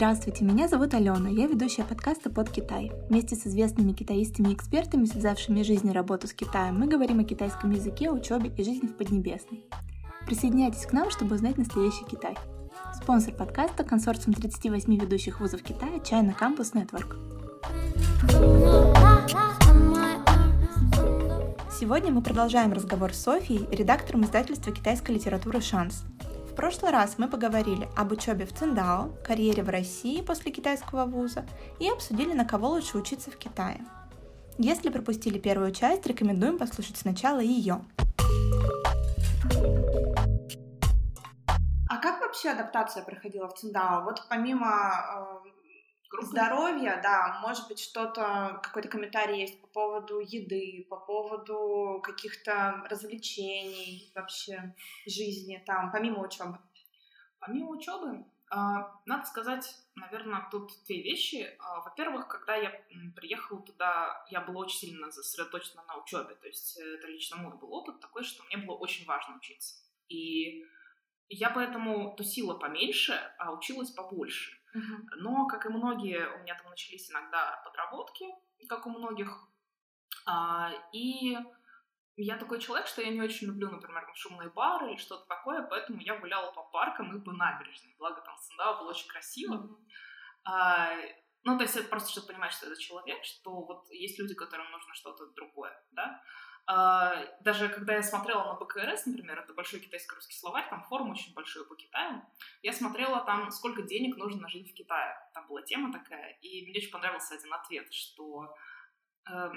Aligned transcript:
Здравствуйте, 0.00 0.46
меня 0.46 0.66
зовут 0.66 0.94
Алена, 0.94 1.28
я 1.28 1.46
ведущая 1.46 1.84
подкаста 1.84 2.30
«Под 2.30 2.48
Китай». 2.48 2.90
Вместе 3.10 3.36
с 3.36 3.46
известными 3.46 3.92
китаистами 3.92 4.48
и 4.48 4.54
экспертами, 4.54 5.04
связавшими 5.04 5.60
жизнь 5.60 5.90
и 5.90 5.92
работу 5.92 6.26
с 6.26 6.32
Китаем, 6.32 6.80
мы 6.80 6.86
говорим 6.86 7.20
о 7.20 7.24
китайском 7.24 7.70
языке, 7.70 8.10
учебе 8.10 8.50
и 8.56 8.64
жизни 8.64 8.86
в 8.86 8.96
Поднебесной. 8.96 9.62
Присоединяйтесь 10.24 10.86
к 10.86 10.94
нам, 10.94 11.10
чтобы 11.10 11.34
узнать 11.34 11.58
настоящий 11.58 12.06
Китай. 12.10 12.34
Спонсор 12.94 13.34
подкаста– 13.34 13.84
консорциум 13.84 14.32
38 14.32 14.90
ведущих 14.96 15.38
вузов 15.38 15.62
Китая 15.62 16.00
«Чайна 16.00 16.32
Кампус 16.32 16.72
Нетворк». 16.72 17.18
Сегодня 21.78 22.10
мы 22.10 22.22
продолжаем 22.22 22.72
разговор 22.72 23.12
с 23.12 23.20
Софией, 23.20 23.68
редактором 23.70 24.24
издательства 24.24 24.72
китайской 24.72 25.10
литературы 25.10 25.60
«Шанс», 25.60 26.04
в 26.50 26.54
прошлый 26.54 26.90
раз 26.90 27.16
мы 27.16 27.28
поговорили 27.28 27.88
об 27.96 28.10
учебе 28.10 28.44
в 28.44 28.52
Циндао, 28.52 29.10
карьере 29.24 29.62
в 29.62 29.68
России 29.68 30.20
после 30.20 30.50
китайского 30.50 31.04
вуза 31.04 31.46
и 31.78 31.88
обсудили, 31.88 32.32
на 32.32 32.44
кого 32.44 32.70
лучше 32.70 32.98
учиться 32.98 33.30
в 33.30 33.36
Китае. 33.36 33.80
Если 34.58 34.90
пропустили 34.90 35.38
первую 35.38 35.72
часть, 35.72 36.06
рекомендуем 36.06 36.58
послушать 36.58 36.96
сначала 36.96 37.38
ее. 37.38 37.80
А 41.88 41.96
как 42.02 42.20
вообще 42.20 42.50
адаптация 42.50 43.04
проходила 43.04 43.48
в 43.48 43.54
Циндао? 43.54 44.02
Вот 44.02 44.26
помимо 44.28 45.40
э, 45.44 45.48
Группы? 46.10 46.26
Здоровье, 46.26 47.00
да, 47.04 47.38
может 47.40 47.68
быть, 47.68 47.78
что-то, 47.78 48.58
какой-то 48.64 48.88
комментарий 48.88 49.42
есть 49.42 49.60
по 49.60 49.68
поводу 49.68 50.18
еды, 50.18 50.84
по 50.90 50.96
поводу 50.96 52.00
каких-то 52.02 52.84
развлечений 52.90 54.10
вообще 54.14 54.74
жизни 55.06 55.62
там, 55.64 55.92
помимо 55.92 56.24
учебы. 56.24 56.58
Помимо 57.38 57.70
учебы, 57.70 58.24
а, 58.50 59.00
надо 59.06 59.24
сказать, 59.26 59.76
наверное, 59.94 60.48
тут 60.50 60.72
две 60.84 61.00
вещи. 61.00 61.56
А, 61.60 61.80
во-первых, 61.82 62.26
когда 62.26 62.56
я 62.56 62.72
приехала 63.14 63.62
туда, 63.62 64.26
я 64.30 64.40
была 64.40 64.64
очень 64.64 64.88
сильно 64.88 65.12
сосредоточена 65.12 65.84
на 65.86 65.96
учебе. 65.96 66.34
То 66.34 66.48
есть 66.48 66.76
это 66.76 67.06
лично 67.06 67.36
мой 67.36 67.56
был 67.56 67.72
опыт 67.72 68.00
такой, 68.00 68.24
что 68.24 68.42
мне 68.44 68.56
было 68.56 68.74
очень 68.74 69.06
важно 69.06 69.36
учиться. 69.36 69.76
И 70.08 70.66
я 71.28 71.50
поэтому 71.50 72.16
тусила 72.16 72.54
поменьше, 72.54 73.12
а 73.38 73.52
училась 73.52 73.92
побольше. 73.92 74.59
Но, 75.16 75.46
как 75.46 75.66
и 75.66 75.68
многие, 75.68 76.26
у 76.36 76.38
меня 76.42 76.54
там 76.54 76.70
начались 76.70 77.10
иногда 77.10 77.60
подработки, 77.64 78.26
как 78.68 78.86
у 78.86 78.90
многих. 78.90 79.48
А, 80.26 80.70
и 80.92 81.36
я 82.16 82.36
такой 82.36 82.60
человек, 82.60 82.86
что 82.86 83.02
я 83.02 83.10
не 83.10 83.22
очень 83.22 83.46
люблю, 83.46 83.70
например, 83.70 84.06
шумные 84.14 84.50
бары 84.50 84.90
или 84.90 84.98
что-то 84.98 85.26
такое, 85.26 85.62
поэтому 85.62 86.00
я 86.00 86.18
гуляла 86.18 86.52
по 86.52 86.62
паркам 86.64 87.16
и 87.16 87.24
по 87.24 87.32
набережной. 87.32 87.94
Благо 87.98 88.20
там 88.20 88.36
Сандава 88.36 88.80
было 88.80 88.90
очень 88.90 89.08
красиво. 89.08 89.54
Mm-hmm. 89.54 89.76
А, 90.44 90.90
ну, 91.44 91.56
то 91.56 91.64
есть 91.64 91.76
это 91.76 91.88
просто, 91.88 92.10
чтобы 92.10 92.28
понимать, 92.28 92.52
что 92.52 92.66
это 92.66 92.80
человек, 92.80 93.24
что 93.24 93.64
вот 93.64 93.90
есть 93.90 94.18
люди, 94.18 94.34
которым 94.34 94.70
нужно 94.70 94.94
что-то 94.94 95.26
другое, 95.32 95.72
да. 95.92 96.22
А, 96.72 97.26
даже 97.40 97.68
когда 97.68 97.96
я 97.96 98.02
смотрела 98.02 98.44
на 98.44 98.54
БКРС, 98.54 99.06
например, 99.06 99.40
это 99.40 99.52
большой 99.52 99.80
китайско-русский 99.80 100.36
словарь, 100.36 100.70
там 100.70 100.84
форум 100.84 101.10
очень 101.10 101.34
большой 101.34 101.66
по 101.66 101.74
Китаю, 101.74 102.22
я 102.62 102.72
смотрела 102.72 103.24
там, 103.24 103.50
сколько 103.50 103.82
денег 103.82 104.16
нужно 104.16 104.48
жить 104.48 104.70
в 104.70 104.74
Китае. 104.74 105.16
Там 105.34 105.48
была 105.48 105.62
тема 105.62 105.92
такая, 105.92 106.38
и 106.42 106.62
мне 106.62 106.78
очень 106.78 106.92
понравился 106.92 107.34
один 107.34 107.52
ответ, 107.52 107.92
что 107.92 108.54
э, 109.28 109.50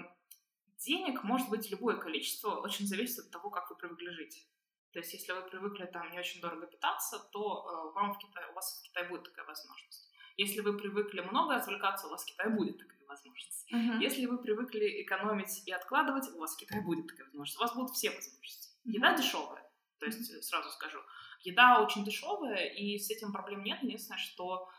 денег 0.80 1.24
может 1.24 1.50
быть 1.50 1.70
любое 1.70 1.98
количество, 1.98 2.62
очень 2.62 2.88
зависит 2.88 3.26
от 3.26 3.30
того, 3.32 3.52
как 3.52 3.70
вы 3.70 3.76
привыкли 3.76 4.10
жить. 4.10 4.48
То 4.92 4.98
есть, 4.98 5.14
если 5.14 5.34
вы 5.34 5.44
привыкли 5.44 5.86
там 5.86 6.10
не 6.10 6.18
очень 6.18 6.42
дорого 6.42 6.66
питаться, 6.66 7.20
то 7.32 7.92
э, 7.92 7.94
вам 7.94 8.16
в 8.16 8.18
Китае, 8.18 8.48
у 8.50 8.54
вас 8.54 8.80
в 8.80 8.88
Китае 8.88 9.08
будет 9.08 9.26
такая 9.26 9.46
возможность. 9.46 10.12
Если 10.38 10.62
вы 10.62 10.78
привыкли 10.78 11.22
много 11.22 11.56
развлекаться, 11.56 12.08
у 12.08 12.10
вас 12.10 12.24
в 12.24 12.26
Китае 12.26 12.50
будет 12.50 12.80
такая 12.80 12.94
возможность. 13.08 13.72
Uh-huh. 13.72 14.00
Если 14.00 14.26
вы 14.26 14.42
привыкли 14.42 15.04
экономить 15.04 15.68
и 15.68 15.72
откладывать, 15.72 16.28
у 16.34 16.40
вас 16.40 16.56
в 16.56 16.60
Китае 16.60 16.82
будет 16.82 17.08
такая 17.08 17.26
возможность. 17.26 17.58
У 17.58 17.62
вас 17.62 17.76
будут 17.76 17.92
все 17.92 18.10
возможности. 18.10 18.76
Еда 18.84 19.14
uh-huh. 19.14 19.18
дешевая, 19.18 19.72
то 20.00 20.06
есть 20.06 20.32
uh-huh. 20.32 20.42
сразу 20.42 20.70
скажу. 20.72 21.00
Еда 21.42 21.82
очень 21.82 22.04
дешевая, 22.04 22.68
и 22.70 22.98
с 22.98 23.12
этим 23.12 23.32
проблем 23.32 23.64
нет. 23.64 23.84
Единственное, 23.84 24.20
что 24.20 24.70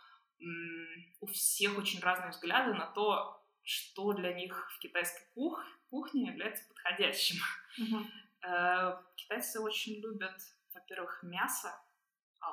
м- 0.40 1.14
у 1.20 1.26
всех 1.26 1.78
очень 1.78 2.00
разные 2.00 2.30
взгляды 2.30 2.74
на 2.74 2.86
то, 2.86 3.40
что 3.62 4.12
для 4.12 4.32
них 4.32 4.70
в 4.72 4.78
китайской 4.78 5.24
кух- 5.34 5.64
кухне 5.88 6.26
является 6.26 6.64
подходящим. 6.68 7.36
Uh-huh. 7.80 9.02
Китайцы 9.16 9.60
очень 9.60 10.00
любят, 10.00 10.36
во-первых, 10.74 11.22
мясо, 11.22 11.72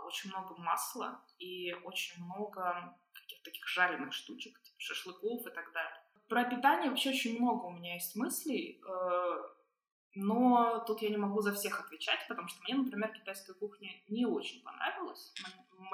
очень 0.06 0.30
много 0.30 0.56
масла 0.58 1.22
и 1.40 1.74
очень 1.84 2.24
много 2.24 2.98
каких-то 3.14 3.46
таких 3.46 3.68
жареных 3.68 4.14
штучек, 4.14 4.62
типа 4.62 4.80
шашлыков 4.80 5.48
и 5.48 5.52
так 5.52 5.72
далее. 5.74 6.04
Про 6.28 6.46
питание 6.46 6.90
вообще 6.90 7.10
очень 7.10 7.40
много 7.40 7.66
у 7.66 7.72
меня 7.72 7.96
есть 7.96 8.16
мыслей, 8.16 8.82
э, 8.88 9.44
но 10.16 10.84
тут 10.86 11.02
я 11.02 11.10
не 11.10 11.18
могу 11.18 11.42
за 11.42 11.54
всех 11.54 11.80
отвечать, 11.80 12.26
потому 12.28 12.48
что 12.48 12.62
мне, 12.64 12.76
например, 12.76 13.12
китайская 13.14 13.54
кухня 13.54 13.90
не 14.08 14.26
очень 14.26 14.64
понравилась. 14.64 15.34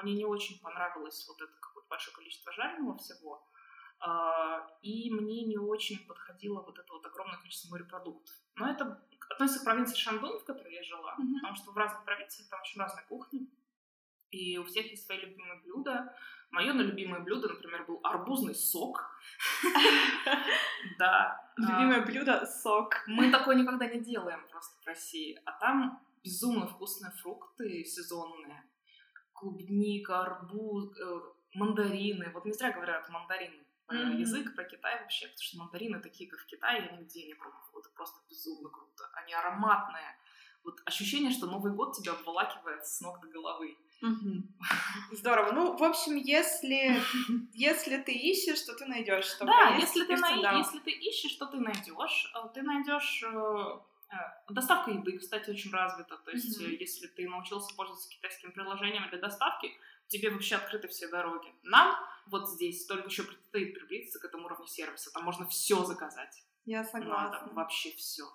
Мне 0.01 0.13
не 0.13 0.25
очень 0.25 0.59
понравилось 0.59 1.25
вот 1.27 1.41
это 1.41 1.53
какое-то 1.59 1.89
большое 1.89 2.15
количество 2.15 2.51
жареного 2.51 2.97
всего. 2.97 3.47
Э, 4.05 4.67
и 4.81 5.11
мне 5.11 5.43
не 5.43 5.57
очень 5.57 6.05
подходило 6.07 6.61
вот 6.61 6.77
это 6.77 6.93
вот 6.93 7.05
огромное 7.05 7.37
количество 7.37 7.71
морепродуктов. 7.71 8.35
Но 8.55 8.69
это 8.69 9.03
относится 9.29 9.61
к 9.61 9.65
провинции 9.65 9.95
Шандун, 9.95 10.39
в 10.39 10.45
которой 10.45 10.73
я 10.73 10.83
жила, 10.83 11.15
mm-hmm. 11.19 11.33
потому 11.41 11.55
что 11.55 11.71
в 11.71 11.77
разных 11.77 12.03
провинциях 12.05 12.49
там 12.49 12.61
очень 12.61 12.79
разные 12.79 13.05
кухни. 13.07 13.47
И 14.31 14.57
у 14.57 14.65
всех 14.65 14.85
есть 14.91 15.05
свои 15.05 15.19
любимые 15.19 15.61
блюда. 15.61 16.13
Мое 16.51 16.73
на 16.73 16.81
любимое 16.81 17.21
блюдо, 17.21 17.49
например, 17.49 17.85
был 17.85 17.99
арбузный 18.03 18.55
сок. 18.55 19.09
Да. 20.97 21.51
Любимое 21.57 22.05
блюдо— 22.05 22.45
сок. 22.63 23.03
Мы 23.07 23.31
такое 23.31 23.55
никогда 23.55 23.87
не 23.87 23.99
делаем 23.99 24.45
просто 24.49 24.81
в 24.81 24.87
России. 24.87 25.39
А 25.45 25.51
там 25.53 26.01
безумно 26.23 26.67
вкусные 26.67 27.11
фрукты 27.11 27.83
сезонные. 27.85 28.63
Клубника, 29.33 30.21
арбуз, 30.21 30.97
э, 30.99 31.21
мандарины. 31.53 32.31
Вот 32.33 32.45
не 32.45 32.53
зря 32.53 32.71
говорят 32.71 33.07
мандарин. 33.09 33.53
Mm-hmm. 33.89 34.17
Язык 34.17 34.55
про 34.55 34.65
Китай 34.65 34.99
вообще, 34.99 35.27
потому 35.27 35.43
что 35.43 35.57
мандарины 35.59 36.01
такие, 36.01 36.29
как 36.29 36.39
в 36.41 36.45
Китае, 36.45 36.85
я 36.85 36.97
нигде 36.97 37.25
не 37.25 37.35
пробовала. 37.35 37.79
Это 37.79 37.89
просто 37.95 38.19
безумно 38.29 38.69
круто. 38.69 39.09
Они 39.13 39.33
ароматные. 39.33 40.17
Вот 40.67 40.81
ощущение, 40.83 41.31
что 41.31 41.45
Новый 41.45 41.71
год 41.71 41.95
тебя 41.95 42.11
обволакивает 42.11 42.85
с 42.85 42.99
ног 42.99 43.21
до 43.21 43.27
головы. 43.27 43.77
Здорово. 45.13 45.53
Ну, 45.53 45.77
в 45.77 45.83
общем, 45.83 46.17
если, 46.17 47.01
если 47.53 47.97
ты 48.01 48.11
ищешь, 48.11 48.61
то 48.63 48.75
ты 48.75 48.85
найдешь. 48.85 49.37
Да, 49.39 49.77
если 49.79 50.03
ты, 50.03 50.17
на... 50.17 50.57
если 50.57 50.79
ты 50.79 50.91
ищешь, 50.91 51.35
то 51.35 51.45
ты 51.45 51.61
найдешь. 51.61 52.33
Э, 52.35 52.49
ты 52.53 52.63
найдешь 52.63 53.23
э, 53.23 53.79
э, 54.11 54.53
Доставка 54.53 54.91
еды, 54.91 55.17
кстати, 55.17 55.49
очень 55.51 55.71
развита. 55.71 56.17
То 56.17 56.31
есть, 56.31 56.61
mm-hmm. 56.61 56.75
если 56.81 57.07
ты 57.07 57.29
научился 57.29 57.73
пользоваться 57.73 58.09
китайскими 58.09 58.51
приложениями 58.51 59.07
для 59.07 59.19
доставки, 59.19 59.71
тебе 60.09 60.31
вообще 60.31 60.57
открыты 60.57 60.89
все 60.89 61.07
дороги. 61.07 61.47
Нам 61.63 61.95
вот 62.25 62.49
здесь 62.49 62.85
только 62.85 63.07
еще 63.07 63.23
предстоит 63.23 63.73
приблизиться 63.73 64.19
к 64.19 64.25
этому 64.25 64.47
уровню 64.47 64.67
сервиса. 64.67 65.13
Там 65.13 65.23
можно 65.23 65.47
все 65.47 65.85
заказать. 65.85 66.43
Я 66.65 66.83
согласна. 66.83 67.39
Надо 67.39 67.53
вообще 67.53 67.91
все. 67.91 68.25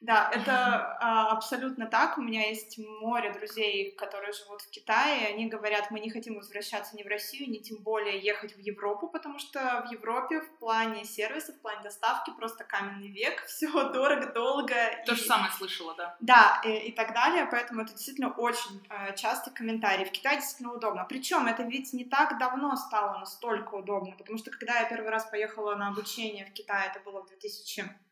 Да, 0.00 0.30
это 0.32 0.96
а, 1.00 1.32
абсолютно 1.32 1.86
так. 1.86 2.18
У 2.18 2.22
меня 2.22 2.48
есть 2.48 2.78
море 3.00 3.32
друзей, 3.32 3.92
которые 3.92 4.32
живут 4.32 4.62
в 4.62 4.70
Китае. 4.70 5.26
Они 5.28 5.46
говорят, 5.46 5.90
мы 5.90 5.98
не 6.00 6.10
хотим 6.10 6.36
возвращаться 6.36 6.96
ни 6.96 7.02
в 7.02 7.06
Россию, 7.08 7.50
ни 7.50 7.58
тем 7.58 7.78
более 7.78 8.18
ехать 8.18 8.54
в 8.54 8.58
Европу, 8.60 9.08
потому 9.08 9.38
что 9.38 9.84
в 9.88 9.92
Европе 9.92 10.40
в 10.40 10.58
плане 10.58 11.04
сервиса, 11.04 11.52
в 11.52 11.60
плане 11.60 11.82
доставки 11.82 12.30
просто 12.30 12.64
каменный 12.64 13.08
век, 13.08 13.44
все 13.46 13.68
дорого, 13.90 14.32
долго. 14.32 14.74
То 15.04 15.12
и... 15.12 15.16
же 15.16 15.22
самое 15.22 15.50
слышала, 15.52 15.94
да. 15.96 16.16
Да, 16.20 16.62
и, 16.64 16.88
и 16.88 16.92
так 16.92 17.12
далее. 17.12 17.48
Поэтому 17.50 17.82
это 17.82 17.92
действительно 17.92 18.30
очень 18.30 18.86
э, 18.88 19.16
частый 19.16 19.52
комментарий. 19.52 20.04
В 20.04 20.12
Китае 20.12 20.36
действительно 20.36 20.74
удобно. 20.74 21.04
Причем 21.08 21.46
это 21.46 21.64
ведь 21.64 21.92
не 21.92 22.04
так 22.04 22.38
давно 22.38 22.76
стало 22.76 23.18
настолько 23.18 23.74
удобно, 23.74 24.14
потому 24.16 24.38
что 24.38 24.50
когда 24.50 24.80
я 24.80 24.88
первый 24.88 25.10
раз 25.10 25.26
поехала 25.26 25.74
на 25.74 25.88
обучение 25.88 26.46
в 26.46 26.52
Китай, 26.52 26.88
это 26.88 27.00
было 27.00 27.22
в 27.22 27.28
2000 27.28 28.07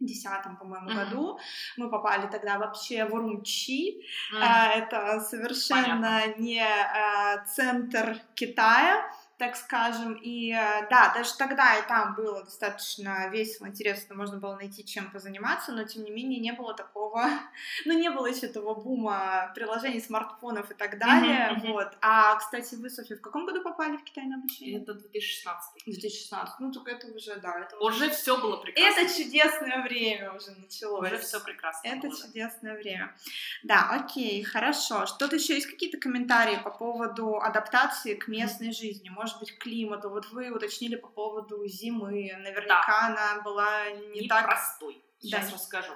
десятом, 0.00 0.56
по-моему, 0.56 0.90
mm-hmm. 0.90 1.04
году. 1.04 1.38
Мы 1.76 1.90
попали 1.90 2.26
тогда 2.26 2.58
вообще 2.58 3.04
в 3.04 3.14
Урумчи. 3.14 4.00
Mm-hmm. 4.34 4.70
Это 4.76 5.20
совершенно 5.20 6.20
Понятно. 6.22 6.42
не 6.42 6.62
э, 6.62 7.44
центр 7.46 8.20
Китая 8.34 9.04
так 9.38 9.56
скажем. 9.56 10.14
И 10.14 10.52
э, 10.52 10.86
да, 10.90 11.12
даже 11.14 11.34
тогда 11.36 11.78
и 11.78 11.88
там 11.88 12.14
было 12.14 12.44
достаточно 12.44 13.28
весело, 13.30 13.66
интересно, 13.66 14.14
можно 14.14 14.38
было 14.38 14.54
найти 14.54 14.84
чем 14.84 15.10
позаниматься, 15.10 15.72
но 15.72 15.84
тем 15.84 16.04
не 16.04 16.10
менее 16.10 16.40
не 16.40 16.52
было 16.52 16.74
такого, 16.74 17.24
ну 17.84 17.98
не 17.98 18.10
было 18.10 18.26
еще 18.26 18.48
того 18.48 18.74
бума 18.74 19.50
приложений, 19.54 20.02
смартфонов 20.02 20.70
и 20.70 20.74
так 20.74 20.98
далее. 20.98 21.50
Uh-huh, 21.50 21.64
uh-huh. 21.64 21.72
Вот. 21.72 21.96
А, 22.00 22.36
кстати, 22.36 22.74
вы, 22.74 22.90
Софья, 22.90 23.16
в 23.16 23.20
каком 23.20 23.46
году 23.46 23.62
попали 23.62 23.96
в 23.96 24.04
Китай 24.04 24.24
на 24.24 24.36
обучение? 24.36 24.80
Это 24.80 24.94
2016. 24.94 25.84
2016. 25.84 26.60
Ну, 26.60 26.72
только 26.72 26.92
это 26.92 27.08
уже, 27.08 27.36
да. 27.36 27.58
Это 27.58 27.76
уже 27.78 27.94
уже 27.94 28.10
все 28.10 28.40
было 28.40 28.56
прекрасно. 28.56 29.00
Это 29.00 29.14
чудесное 29.14 29.82
время 29.82 30.32
уже 30.32 30.50
началось. 30.52 31.12
Уже 31.12 31.18
все 31.18 31.40
прекрасно. 31.40 31.88
Это 31.88 32.08
было. 32.08 32.16
чудесное 32.16 32.76
время. 32.76 33.14
Да, 33.62 33.88
окей, 33.90 34.42
хорошо. 34.42 35.06
Что-то 35.06 35.36
еще 35.36 35.54
есть 35.54 35.66
какие-то 35.66 35.98
комментарии 35.98 36.58
по 36.62 36.70
поводу 36.70 37.38
адаптации 37.40 38.14
к 38.14 38.28
местной 38.28 38.72
жизни? 38.72 39.08
Может 39.24 39.38
быть, 39.38 39.58
климату. 39.58 40.10
Вот 40.10 40.30
вы 40.32 40.50
уточнили 40.50 40.96
по 40.96 41.08
поводу 41.08 41.66
зимы. 41.66 42.30
Наверняка 42.38 42.86
да. 42.86 43.06
она 43.06 43.42
была 43.42 43.90
не, 43.90 44.20
не 44.20 44.28
так... 44.28 44.44
простой. 44.44 45.02
Сейчас 45.18 45.48
да. 45.48 45.54
расскажу. 45.54 45.92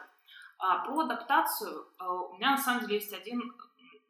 А, 0.58 0.78
про 0.86 1.00
адаптацию 1.00 1.92
а, 1.98 2.12
у 2.12 2.34
меня 2.38 2.52
на 2.52 2.58
самом 2.58 2.80
деле 2.80 2.94
есть 2.94 3.12
один, 3.12 3.52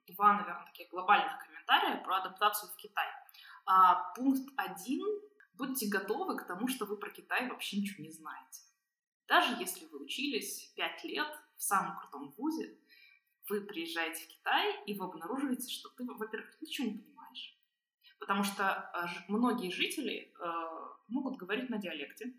два, 0.07 0.35
наверное, 0.35 0.67
таких 0.67 0.89
глобальных 0.91 1.33
комментария 1.45 1.97
про 2.05 2.19
адаптацию 2.19 2.71
в 2.71 2.77
Китай. 2.77 3.07
А, 3.67 4.13
пункт 4.15 4.53
один. 4.57 5.05
Будьте 5.55 5.89
готовы 5.89 6.37
к 6.37 6.47
тому, 6.47 6.69
что 6.69 6.87
вы 6.87 6.97
про 6.97 7.11
Китай 7.11 7.49
вообще 7.49 7.81
ничего 7.81 8.05
не 8.05 8.13
знаете. 8.13 8.63
Даже 9.27 9.57
если 9.61 9.87
вы 9.87 10.05
учились 10.05 10.73
пять 10.77 11.03
лет 11.03 11.29
в 11.57 11.63
самом 11.63 11.99
крутом 11.99 12.31
вузе, 12.39 12.79
вы 13.49 13.63
приезжаете 13.63 14.25
в 14.25 14.29
Китай, 14.29 14.81
и 14.87 14.95
вы 14.95 15.07
обнаруживаете, 15.07 15.69
что 15.69 15.89
ты, 15.89 16.05
во-первых, 16.05 16.57
ничего 16.61 16.87
не 16.87 16.99
понимаешь. 16.99 17.18
Потому 18.29 18.45
что 18.45 18.91
э, 18.93 19.07
многие 19.29 19.71
жители 19.71 20.35
э, 20.39 20.45
могут 21.09 21.39
говорить 21.39 21.71
на 21.71 21.79
диалекте. 21.79 22.35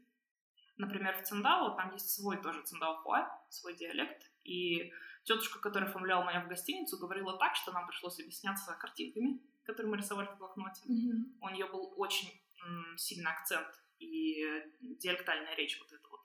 Например, 0.78 1.18
в 1.18 1.24
Циндао 1.24 1.76
там 1.76 1.94
есть 1.94 2.12
свой 2.12 2.38
тоже 2.38 2.62
Циндао 2.62 2.98
Хуа, 2.98 3.28
свой 3.50 3.76
диалект. 3.76 4.32
И 4.44 4.94
тетушка, 5.24 5.60
которая 5.60 5.90
оформляла 5.90 6.30
меня 6.30 6.46
в 6.46 6.48
гостиницу, 6.48 7.00
говорила 7.00 7.40
так, 7.40 7.56
что 7.56 7.72
нам 7.72 7.88
пришлось 7.88 8.20
объясняться 8.20 8.78
картинками, 8.80 9.42
которые 9.64 9.90
мы 9.90 9.98
рисовали 9.98 10.28
в 10.28 10.38
блокноте. 10.38 10.88
Mm-hmm. 10.88 11.38
У 11.42 11.50
нее 11.50 11.66
был 11.66 11.92
очень 11.98 12.30
м, 12.64 12.96
сильный 12.96 13.32
акцент 13.32 13.74
и 13.98 14.46
диалектальная 14.80 15.56
речь 15.56 15.80
вот 15.80 15.92
эта 15.92 16.08
вот. 16.08 16.22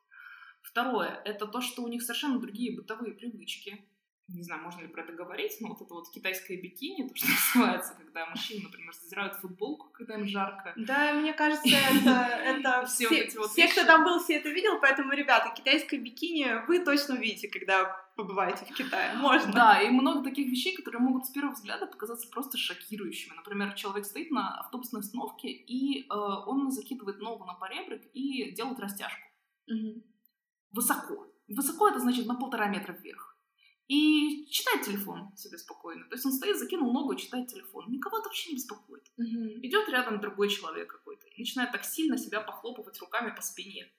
Второе, 0.60 1.22
это 1.24 1.46
то, 1.46 1.62
что 1.62 1.82
у 1.82 1.88
них 1.88 2.02
совершенно 2.02 2.38
другие 2.38 2.76
бытовые 2.76 3.14
привычки 3.14 3.88
не 4.28 4.42
знаю, 4.42 4.62
можно 4.62 4.80
ли 4.80 4.88
про 4.88 5.02
это 5.02 5.12
говорить, 5.12 5.56
но 5.60 5.68
вот 5.68 5.82
это 5.82 5.92
вот 5.92 6.10
китайское 6.10 6.56
бикини, 6.56 7.08
то, 7.08 7.14
что 7.14 7.26
называется, 7.54 7.94
когда 7.94 8.26
мужчины, 8.26 8.64
например, 8.64 8.94
задирают 8.94 9.34
футболку, 9.34 9.90
когда 9.92 10.14
им 10.14 10.26
жарко. 10.26 10.72
Да, 10.76 11.12
мне 11.12 11.34
кажется, 11.34 11.68
это, 11.68 12.10
это 12.10 12.86
все, 12.86 13.08
все, 13.08 13.38
вот 13.38 13.50
все 13.50 13.68
кто 13.68 13.84
там 13.84 14.04
был, 14.04 14.18
все 14.20 14.36
это 14.36 14.48
видел, 14.48 14.80
поэтому, 14.80 15.12
ребята, 15.12 15.52
китайское 15.54 16.00
бикини 16.00 16.66
вы 16.66 16.82
точно 16.84 17.16
увидите, 17.16 17.48
когда 17.48 17.84
побываете 18.16 18.64
в 18.64 18.74
Китае. 18.74 19.14
Можно. 19.16 19.52
Да, 19.52 19.82
и 19.82 19.90
много 19.90 20.22
таких 20.22 20.46
вещей, 20.46 20.74
которые 20.74 21.02
могут 21.02 21.26
с 21.26 21.30
первого 21.30 21.52
взгляда 21.52 21.86
показаться 21.86 22.28
просто 22.30 22.56
шокирующими. 22.56 23.34
Например, 23.34 23.74
человек 23.74 24.06
стоит 24.06 24.30
на 24.30 24.60
автобусной 24.60 25.00
остановке, 25.00 25.48
и 25.48 26.04
э, 26.04 26.06
он 26.10 26.70
закидывает 26.70 27.18
ногу 27.18 27.44
на 27.44 27.54
поребрик 27.54 28.02
и 28.14 28.52
делает 28.52 28.78
растяжку. 28.78 29.28
Угу. 29.66 30.02
Высоко. 30.70 31.26
Высоко 31.48 31.88
это 31.88 31.98
значит 31.98 32.26
на 32.26 32.36
полтора 32.36 32.68
метра 32.68 32.92
вверх 32.92 33.33
и 33.88 34.46
читает 34.50 34.82
телефон 34.82 35.36
себе 35.36 35.58
спокойно. 35.58 36.04
То 36.08 36.14
есть 36.14 36.24
он 36.24 36.32
стоит, 36.32 36.58
закинул 36.58 36.92
ногу 36.92 37.12
и 37.12 37.18
читает 37.18 37.48
телефон. 37.48 37.90
Никого 37.90 38.18
это 38.18 38.28
вообще 38.28 38.50
не 38.50 38.56
беспокоит. 38.56 39.10
Угу. 39.18 39.60
Идет 39.62 39.88
рядом 39.88 40.20
другой 40.20 40.48
человек 40.48 40.90
какой-то 40.90 41.26
и 41.26 41.40
начинает 41.40 41.72
так 41.72 41.84
сильно 41.84 42.16
себя 42.16 42.40
похлопывать 42.40 42.98
руками 43.00 43.34
по 43.34 43.42
спине. 43.42 43.92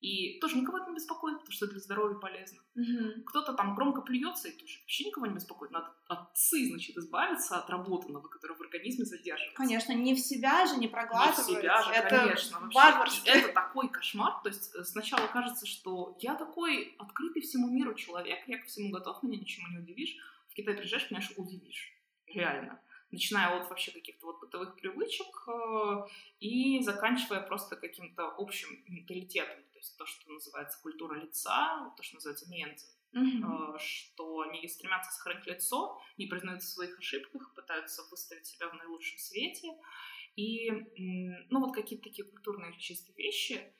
И 0.00 0.38
тоже 0.40 0.56
никого 0.56 0.78
это 0.78 0.90
не 0.90 0.96
беспокоит, 0.96 1.38
потому 1.38 1.52
что 1.52 1.66
для 1.66 1.80
здоровья 1.80 2.16
полезно. 2.18 2.62
Угу. 2.76 3.24
Кто-то 3.26 3.52
там 3.54 3.74
громко 3.74 4.00
плюется, 4.00 4.48
и 4.48 4.52
тоже 4.52 4.78
вообще 4.80 5.04
никого 5.06 5.26
не 5.26 5.34
беспокоит. 5.34 5.72
Надо 5.72 5.92
от 6.06 6.36
цы, 6.36 6.68
значит, 6.68 6.96
избавиться 6.96 7.58
от 7.58 7.68
работаного, 7.68 8.28
которое 8.28 8.54
в 8.54 8.60
организме 8.60 9.04
задерживается. 9.04 9.56
Конечно, 9.56 9.92
не 9.92 10.14
в 10.14 10.18
себя 10.20 10.66
же, 10.66 10.76
не 10.76 10.86
проглатывать. 10.86 11.48
Не 11.48 11.56
в 11.56 11.58
себя 11.58 11.82
же, 11.82 11.90
это 11.90 12.16
конечно. 12.16 12.70
Вообще. 12.72 13.22
это 13.28 13.52
такой 13.52 13.88
кошмар. 13.88 14.40
То 14.42 14.50
есть 14.50 14.72
э, 14.74 14.84
сначала 14.84 15.26
кажется, 15.26 15.66
что 15.66 16.16
я 16.20 16.36
такой 16.36 16.94
открытый 16.98 17.42
всему 17.42 17.68
миру 17.68 17.94
человек, 17.94 18.38
я 18.46 18.58
ко 18.58 18.66
всему 18.66 18.90
готов, 18.90 19.22
меня 19.24 19.38
ничему 19.38 19.66
не 19.68 19.78
удивишь. 19.78 20.16
В 20.48 20.54
Китай 20.54 20.74
приезжаешь, 20.74 21.06
конечно, 21.06 21.34
удивишь. 21.36 21.92
Реально 22.26 22.80
начиная 23.10 23.58
от 23.58 23.68
вообще 23.68 23.90
каких-то 23.90 24.26
вот 24.26 24.40
бытовых 24.40 24.76
привычек 24.76 25.48
э, 25.48 26.06
и 26.40 26.82
заканчивая 26.82 27.40
просто 27.40 27.76
каким-то 27.76 28.34
общим 28.36 28.82
менталитетом. 28.86 29.62
То 29.72 29.78
есть 29.78 29.96
то, 29.96 30.06
что 30.06 30.30
называется 30.30 30.80
культура 30.82 31.14
лица, 31.14 31.92
то, 31.96 32.02
что 32.02 32.16
называется 32.16 32.50
менти, 32.50 32.86
mm-hmm. 33.14 33.78
что 33.78 34.40
они 34.40 34.66
стремятся 34.68 35.12
сохранить 35.12 35.46
лицо, 35.46 36.00
не 36.16 36.26
признают 36.26 36.62
в 36.62 36.68
своих 36.68 36.98
ошибках, 36.98 37.54
пытаются 37.54 38.02
выставить 38.10 38.46
себя 38.46 38.68
в 38.68 38.74
наилучшем 38.74 39.18
свете, 39.18 39.68
и, 40.36 40.70
ну, 41.50 41.60
вот 41.60 41.74
какие-то 41.74 42.04
такие 42.04 42.28
культурные 42.28 42.78
чистые 42.78 43.16
вещи, 43.16 43.72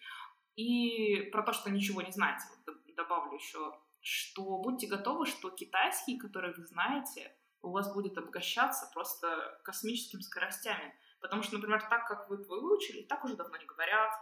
и 0.57 1.29
про 1.31 1.43
то, 1.43 1.53
что 1.53 1.71
ничего 1.71 2.03
не 2.03 2.11
знаете, 2.11 2.45
вот 2.51 2.77
добавлю 2.97 3.37
еще, 3.37 3.79
что 4.01 4.59
будьте 4.59 4.87
готовы, 4.87 5.27
что 5.27 5.51
китайский, 5.51 6.19
который 6.19 6.53
вы 6.55 6.67
знаете, 6.67 7.33
у 7.63 7.71
вас 7.71 7.93
будет 7.93 8.17
обогащаться 8.19 8.91
просто 8.93 9.61
космическими 9.65 10.21
скоростями. 10.21 10.95
Потому 11.21 11.43
что, 11.43 11.57
например, 11.57 11.83
так 11.91 12.07
как 12.07 12.31
вы 12.31 12.37
выучили, 12.37 13.03
так 13.03 13.25
уже 13.25 13.35
давно 13.35 13.57
не 13.57 13.67
говорят. 13.67 14.13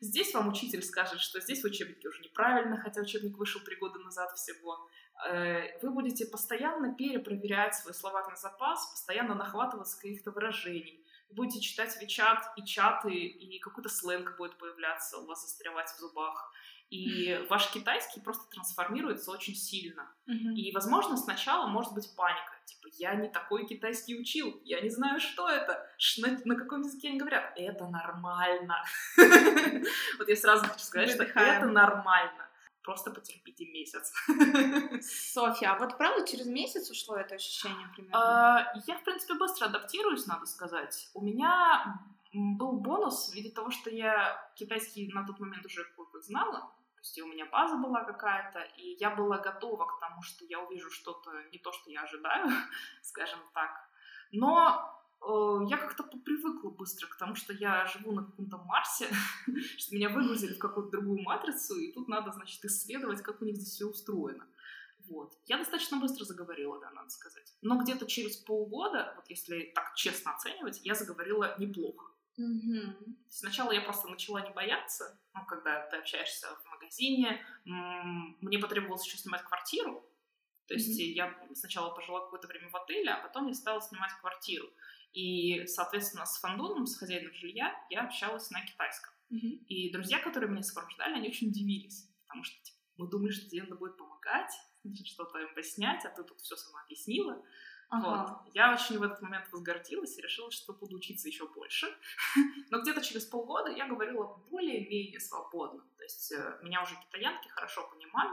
Здесь 0.00 0.32
вам 0.32 0.48
учитель 0.48 0.82
скажет, 0.82 1.20
что 1.20 1.40
здесь 1.40 1.62
в 1.62 1.66
учебнике 1.66 2.08
уже 2.08 2.22
неправильно, 2.22 2.78
хотя 2.78 3.02
учебник 3.02 3.36
вышел 3.36 3.60
три 3.60 3.76
года 3.76 3.98
назад 3.98 4.32
всего. 4.32 4.88
Э, 5.28 5.78
вы 5.82 5.90
будете 5.90 6.26
постоянно 6.26 6.94
перепроверять 6.94 7.74
свой 7.74 7.94
словарный 7.94 8.36
запас, 8.36 8.86
постоянно 8.90 9.34
нахватываться 9.34 10.00
каких-то 10.00 10.30
выражений. 10.30 11.04
Вы 11.28 11.36
будете 11.36 11.60
читать 11.60 11.96
Вичат 12.00 12.38
и 12.56 12.64
чаты, 12.64 13.12
и 13.12 13.58
какой-то 13.58 13.88
сленг 13.88 14.36
будет 14.38 14.56
появляться 14.58 15.18
у 15.18 15.26
вас 15.26 15.42
застревать 15.42 15.90
в 15.90 15.98
зубах. 15.98 16.52
И 16.88 17.44
ваш 17.50 17.70
китайский 17.72 18.20
просто 18.20 18.48
трансформируется 18.50 19.30
очень 19.30 19.56
сильно. 19.56 20.14
И, 20.54 20.72
возможно, 20.72 21.16
сначала 21.16 21.66
может 21.66 21.92
быть 21.94 22.14
паника. 22.16 22.55
Я 22.98 23.14
не 23.14 23.28
такой 23.28 23.66
китайский 23.66 24.18
учил, 24.18 24.60
я 24.64 24.80
не 24.80 24.90
знаю, 24.90 25.20
что 25.20 25.48
это, 25.48 25.86
на, 26.18 26.38
на 26.44 26.56
каком 26.56 26.82
языке 26.82 27.08
они 27.08 27.18
говорят. 27.18 27.52
Это 27.56 27.86
нормально. 27.88 28.82
Вот 30.18 30.28
я 30.28 30.36
сразу 30.36 30.66
хочу 30.66 30.84
сказать, 30.84 31.10
что 31.10 31.24
это 31.24 31.66
нормально. 31.66 32.48
Просто 32.82 33.10
потерпите 33.10 33.66
месяц. 33.66 34.12
Софья, 35.32 35.72
а 35.72 35.78
вот 35.78 35.98
правда 35.98 36.26
через 36.26 36.46
месяц 36.46 36.88
ушло 36.90 37.16
это 37.16 37.34
ощущение 37.34 37.88
примерно? 37.94 38.18
А, 38.18 38.72
я, 38.86 38.96
в 38.96 39.02
принципе, 39.02 39.34
быстро 39.34 39.66
адаптируюсь, 39.66 40.26
надо 40.26 40.46
сказать. 40.46 41.10
У 41.12 41.20
меня 41.20 42.00
был 42.32 42.72
бонус 42.80 43.30
в 43.30 43.34
виде 43.34 43.50
того, 43.50 43.70
что 43.70 43.90
я 43.90 44.40
китайский 44.54 45.10
на 45.12 45.26
тот 45.26 45.40
момент 45.40 45.66
уже 45.66 45.84
знала 46.20 46.70
есть 47.06 47.20
у 47.20 47.26
меня 47.26 47.46
база 47.46 47.76
была 47.76 48.04
какая-то, 48.04 48.60
и 48.76 48.96
я 48.98 49.10
была 49.10 49.38
готова 49.38 49.86
к 49.86 50.00
тому, 50.00 50.22
что 50.22 50.44
я 50.44 50.60
увижу 50.60 50.90
что-то 50.90 51.30
не 51.52 51.58
то, 51.58 51.72
что 51.72 51.90
я 51.90 52.02
ожидаю, 52.02 52.50
скажем 53.02 53.38
так. 53.54 53.70
Но 54.32 54.92
э, 55.20 55.68
я 55.68 55.76
как-то 55.76 56.02
попривыкла 56.02 56.70
быстро 56.70 57.06
к 57.06 57.16
тому, 57.16 57.34
что 57.34 57.52
я 57.52 57.86
живу 57.86 58.12
на 58.12 58.24
каком-то 58.24 58.58
Марсе, 58.58 59.08
что 59.78 59.94
меня 59.94 60.08
выгрузили 60.08 60.54
в 60.54 60.58
какую-то 60.58 60.92
другую 60.92 61.22
матрицу, 61.22 61.76
и 61.76 61.92
тут 61.92 62.08
надо, 62.08 62.32
значит, 62.32 62.64
исследовать, 62.64 63.22
как 63.22 63.40
у 63.40 63.44
них 63.44 63.56
здесь 63.56 63.74
все 63.74 63.86
устроено. 63.86 64.46
Вот. 65.08 65.38
Я 65.46 65.58
достаточно 65.58 65.98
быстро 65.98 66.24
заговорила, 66.24 66.80
да, 66.80 66.90
надо 66.90 67.10
сказать. 67.10 67.54
Но 67.62 67.78
где-то 67.78 68.06
через 68.06 68.36
полгода, 68.36 69.12
вот 69.16 69.26
если 69.28 69.70
так 69.74 69.94
честно 69.94 70.34
оценивать, 70.34 70.80
я 70.82 70.94
заговорила 70.94 71.54
неплохо. 71.58 72.15
Угу. 72.36 73.16
Сначала 73.30 73.72
я 73.72 73.80
просто 73.80 74.08
начала 74.08 74.40
не 74.46 74.52
бояться, 74.52 75.18
ну, 75.34 75.44
когда 75.46 75.86
ты 75.86 75.96
общаешься 75.96 76.48
в 76.48 76.70
магазине. 76.70 77.44
Мне 77.64 78.58
потребовалось 78.58 79.06
еще 79.06 79.16
снимать 79.16 79.42
квартиру. 79.42 80.04
То 80.66 80.74
есть 80.74 81.00
mm 81.00 81.04
я 81.14 81.34
сначала 81.54 81.94
пожила 81.94 82.20
какое-то 82.20 82.48
время 82.48 82.68
в 82.68 82.76
отеле, 82.76 83.10
а 83.10 83.22
потом 83.22 83.46
я 83.46 83.54
стала 83.54 83.80
снимать 83.80 84.12
квартиру. 84.20 84.68
И, 85.12 85.66
соответственно, 85.66 86.26
с 86.26 86.38
фандоном, 86.40 86.86
с 86.86 86.98
хозяином 86.98 87.32
жилья, 87.34 87.74
я 87.88 88.02
общалась 88.02 88.50
на 88.50 88.64
китайском. 88.66 89.14
mm 89.32 89.64
И 89.68 89.92
друзья, 89.92 90.18
которые 90.18 90.50
меня 90.50 90.62
сопровождали, 90.62 91.14
они 91.14 91.28
очень 91.28 91.48
удивились, 91.48 92.10
потому 92.26 92.44
что 92.44 92.62
типа, 92.62 92.78
мы 92.96 93.08
думали, 93.08 93.30
что 93.30 93.48
Диана 93.48 93.76
будет 93.76 93.96
помогать, 93.96 94.52
что-то 95.04 95.38
им 95.38 95.54
пояснять, 95.54 96.04
а 96.04 96.10
ты 96.10 96.22
тут 96.24 96.40
все 96.40 96.56
сама 96.56 96.82
объяснила. 96.82 97.42
Ага. 97.88 98.38
Вот. 98.42 98.54
Я 98.54 98.72
очень 98.72 98.98
в 98.98 99.02
этот 99.02 99.22
момент 99.22 99.50
возгордилась 99.52 100.18
и 100.18 100.22
решила, 100.22 100.50
что 100.50 100.72
буду 100.72 100.96
учиться 100.96 101.28
еще 101.28 101.46
больше. 101.48 101.86
Но 102.70 102.80
где-то 102.80 103.00
через 103.00 103.24
полгода 103.24 103.70
я 103.70 103.86
говорила 103.86 104.42
более-менее 104.50 105.20
свободно. 105.20 105.82
То 105.96 106.02
есть 106.02 106.32
э, 106.32 106.58
меня 106.62 106.82
уже 106.82 106.96
китаянки 106.96 107.48
хорошо 107.48 107.88
понимали. 107.88 108.32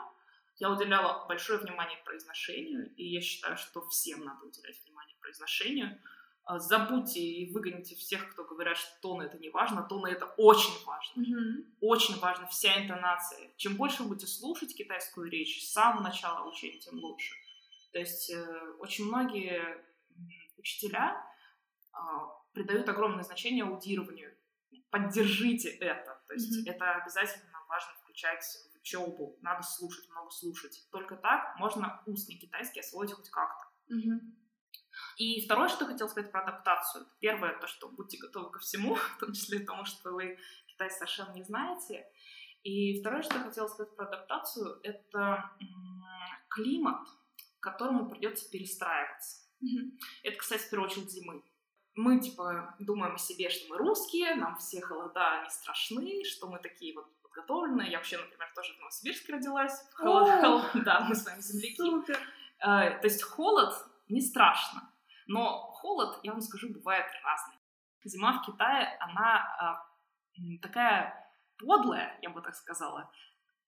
Я 0.57 0.71
уделяла 0.71 1.25
большое 1.27 1.59
внимание 1.59 1.97
произношению, 2.05 2.93
и 2.95 3.05
я 3.05 3.21
считаю, 3.21 3.57
что 3.57 3.85
всем 3.87 4.23
надо 4.23 4.45
уделять 4.45 4.83
внимание 4.85 5.17
произношению. 5.19 5.99
А, 6.45 6.59
забудьте 6.59 7.21
и 7.21 7.51
выгоните 7.53 7.95
всех, 7.95 8.29
кто 8.31 8.43
говорят, 8.43 8.77
что 8.77 8.89
тоны 9.01 9.23
это 9.23 9.37
не 9.37 9.49
важно. 9.49 9.83
Тоны 9.83 10.07
это 10.07 10.25
очень 10.37 10.73
важно. 10.85 11.21
Mm-hmm. 11.21 11.65
Очень 11.79 12.19
важно 12.19 12.47
вся 12.47 12.83
интонация. 12.83 13.51
Чем 13.55 13.75
больше 13.75 14.03
вы 14.03 14.09
будете 14.09 14.27
слушать 14.27 14.75
китайскую 14.75 15.29
речь 15.29 15.63
с 15.63 15.71
самого 15.71 16.03
начала 16.03 16.47
учения, 16.47 16.79
тем 16.79 16.99
лучше. 16.99 17.33
То 17.93 17.99
есть 17.99 18.31
э, 18.31 18.71
очень 18.79 19.05
многие 19.05 19.77
учителя 20.57 21.23
э, 21.93 21.97
придают 22.51 22.89
огромное 22.89 23.23
значение 23.23 23.63
аудированию. 23.63 24.35
Поддержите 24.89 25.69
это. 25.69 26.19
То 26.27 26.33
есть 26.33 26.67
mm-hmm. 26.67 26.73
это 26.73 26.95
обязательно 26.95 27.63
важно 27.69 27.93
включать 28.01 28.43
в 28.73 28.77
учебу. 28.79 29.37
Надо 29.41 29.61
слушать, 29.61 30.09
много 30.09 30.31
слушать. 30.31 30.87
Только 30.91 31.15
так 31.15 31.55
можно 31.57 32.01
устный 32.07 32.35
китайский 32.35 32.79
освоить 32.79 33.11
хоть 33.11 33.29
как-то. 33.29 33.93
Mm-hmm. 33.93 34.19
И 35.17 35.45
второе, 35.45 35.69
что 35.69 35.85
хотел 35.85 36.09
сказать 36.09 36.31
про 36.31 36.41
адаптацию. 36.41 37.05
Первое, 37.19 37.59
то, 37.59 37.67
что 37.67 37.89
будьте 37.89 38.17
готовы 38.17 38.49
ко 38.49 38.59
всему, 38.59 38.95
в 39.17 39.17
том 39.19 39.33
числе 39.33 39.59
тому, 39.59 39.85
что 39.85 40.13
вы 40.13 40.39
Китай 40.65 40.89
совершенно 40.89 41.33
не 41.33 41.43
знаете. 41.43 42.07
И 42.63 42.99
второе, 43.01 43.21
что 43.21 43.35
я 43.37 43.43
хотела 43.43 43.67
сказать 43.67 43.95
про 43.95 44.07
адаптацию, 44.07 44.79
это 44.81 45.51
климат, 46.49 47.07
к 47.63 47.71
которому 47.71 48.09
придется 48.09 48.49
перестраиваться. 48.51 49.47
Mm-hmm. 49.63 49.91
Это, 50.23 50.37
кстати, 50.37 50.63
в 50.63 50.69
первую 50.69 50.89
очередь 50.89 51.09
зимы. 51.09 51.41
Мы, 51.95 52.19
типа, 52.19 52.75
думаем 52.79 53.15
о 53.15 53.17
себе, 53.17 53.49
что 53.49 53.69
мы 53.69 53.77
русские, 53.77 54.35
нам 54.35 54.57
все 54.57 54.81
холода 54.81 55.43
не 55.43 55.49
страшны, 55.49 56.25
что 56.25 56.47
мы 56.47 56.59
такие 56.59 56.93
вот 56.93 57.07
подготовленные. 57.21 57.89
Я 57.89 57.99
вообще, 57.99 58.17
например, 58.17 58.51
тоже 58.53 58.73
в 58.73 58.79
Новосибирске 58.79 59.33
родилась. 59.33 59.81
Холод, 59.93 60.41
холод, 60.41 60.83
да, 60.83 61.05
мы 61.07 61.15
с 61.15 61.25
вами 61.25 61.39
земляки. 61.39 61.77
Супер. 61.77 62.19
Э, 62.59 62.99
то 62.99 63.07
есть 63.07 63.23
холод 63.23 63.73
не 64.09 64.19
страшно. 64.19 64.91
Но 65.27 65.71
холод, 65.71 66.19
я 66.23 66.33
вам 66.33 66.41
скажу, 66.41 66.67
бывает 66.73 67.05
разный. 67.23 67.55
Зима 68.03 68.41
в 68.41 68.45
Китае, 68.45 68.97
она 68.99 69.79
э, 70.35 70.57
такая 70.61 71.31
подлая, 71.57 72.19
я 72.21 72.29
бы 72.29 72.41
так 72.41 72.55
сказала. 72.55 73.09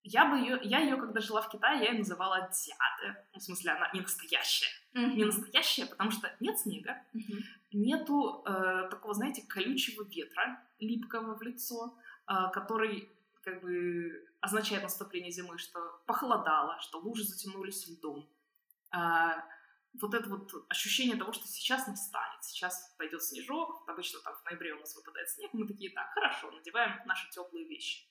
Я 0.07 0.25
бы 0.25 0.37
ее, 0.37 0.59
я 0.61 0.79
ее, 0.81 0.97
когда 0.97 1.19
жила 1.19 1.41
в 1.41 1.49
Китае, 1.49 1.83
я 1.83 1.91
ее 1.91 1.97
называла 1.97 2.41
дяде. 2.41 3.25
Ну, 3.33 3.39
в 3.39 3.43
смысле, 3.43 3.71
она 3.71 3.89
не 3.91 4.01
настоящая. 4.01 4.69
Mm-hmm. 4.93 5.13
Не 5.15 5.25
настоящая, 5.25 5.85
потому 5.87 6.11
что 6.11 6.31
нет 6.39 6.59
снега, 6.59 7.01
mm-hmm. 7.15 7.41
нету 7.73 8.43
э, 8.45 8.87
такого, 8.91 9.15
знаете, 9.15 9.41
колючего 9.47 10.03
ветра, 10.03 10.61
липкого 10.79 11.35
в 11.35 11.41
лицо, 11.41 11.97
э, 12.27 12.33
который 12.53 13.09
как 13.43 13.61
бы 13.61 14.29
означает 14.41 14.83
наступление 14.83 15.31
зимы, 15.31 15.57
что 15.57 15.79
похолодало, 16.05 16.79
что 16.81 16.99
лужи 16.99 17.23
затянулись 17.23 17.87
льдом. 17.87 18.29
Э, 18.95 19.41
вот 19.99 20.13
это 20.13 20.29
вот 20.29 20.51
ощущение 20.69 21.17
того, 21.17 21.33
что 21.33 21.47
сейчас 21.47 21.87
настанет, 21.87 22.43
сейчас 22.43 22.93
пойдет 22.99 23.23
снежок, 23.23 23.83
обычно 23.87 24.19
там 24.19 24.35
в 24.35 24.45
ноябре 24.45 24.73
у 24.75 24.79
нас 24.79 24.95
выпадает 24.95 25.29
снег, 25.29 25.51
мы 25.53 25.65
такие, 25.65 25.89
так, 25.89 26.11
хорошо, 26.13 26.51
надеваем 26.51 27.01
наши 27.07 27.27
теплые 27.31 27.67
вещи. 27.67 28.05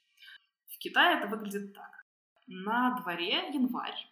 Китае 0.84 1.16
это 1.16 1.28
выглядит 1.28 1.72
так. 1.72 2.04
На 2.46 3.00
дворе 3.00 3.48
январь, 3.54 4.06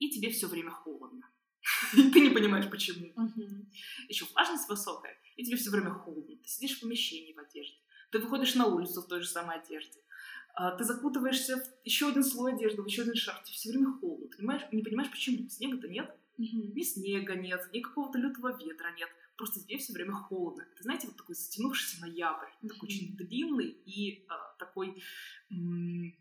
и 0.00 0.10
тебе 0.10 0.30
все 0.30 0.48
время 0.48 0.72
холодно. 0.72 1.30
Ты 1.92 2.20
не 2.20 2.30
понимаешь, 2.30 2.68
почему. 2.68 3.12
Еще 4.08 4.24
влажность 4.24 4.68
высокая, 4.68 5.16
и 5.36 5.44
тебе 5.44 5.56
все 5.56 5.70
время 5.70 5.90
холодно. 5.90 6.34
Ты 6.42 6.48
сидишь 6.48 6.78
в 6.78 6.80
помещении 6.80 7.32
в 7.32 7.38
одежде. 7.38 7.78
Ты 8.10 8.18
выходишь 8.18 8.56
на 8.56 8.66
улицу 8.66 9.02
в 9.02 9.06
той 9.06 9.20
же 9.20 9.28
самой 9.28 9.60
одежде. 9.60 10.00
А, 10.54 10.72
ты 10.72 10.82
закутываешься 10.82 11.58
в 11.58 11.86
еще 11.86 12.08
один 12.08 12.24
слой 12.24 12.54
одежды, 12.54 12.82
в 12.82 12.86
еще 12.86 13.02
один 13.02 13.14
шарф. 13.14 13.44
Тебе 13.44 13.54
все 13.54 13.70
время 13.70 13.92
холодно. 14.00 14.36
Понимаешь, 14.36 14.62
не 14.72 14.82
понимаешь, 14.82 15.12
почему. 15.12 15.48
Снега-то 15.48 15.86
нет. 15.86 16.12
Ни 16.38 16.82
снега 16.82 17.36
нет, 17.36 17.68
ни 17.72 17.80
какого-то 17.80 18.18
лютого 18.18 18.58
ветра 18.58 18.90
нет. 18.96 19.10
Просто 19.40 19.60
здесь 19.60 19.84
все 19.84 19.94
время 19.94 20.12
холодно. 20.12 20.66
Это, 20.70 20.82
знаете, 20.82 21.06
вот 21.06 21.16
такой 21.16 21.34
затянувшийся 21.34 22.02
ноябрь, 22.02 22.50
mm 22.60 22.68
такой 22.68 22.88
очень 22.90 23.16
длинный 23.16 23.68
и 23.68 24.26
а, 24.28 24.54
такой 24.58 25.02
м- 25.50 26.14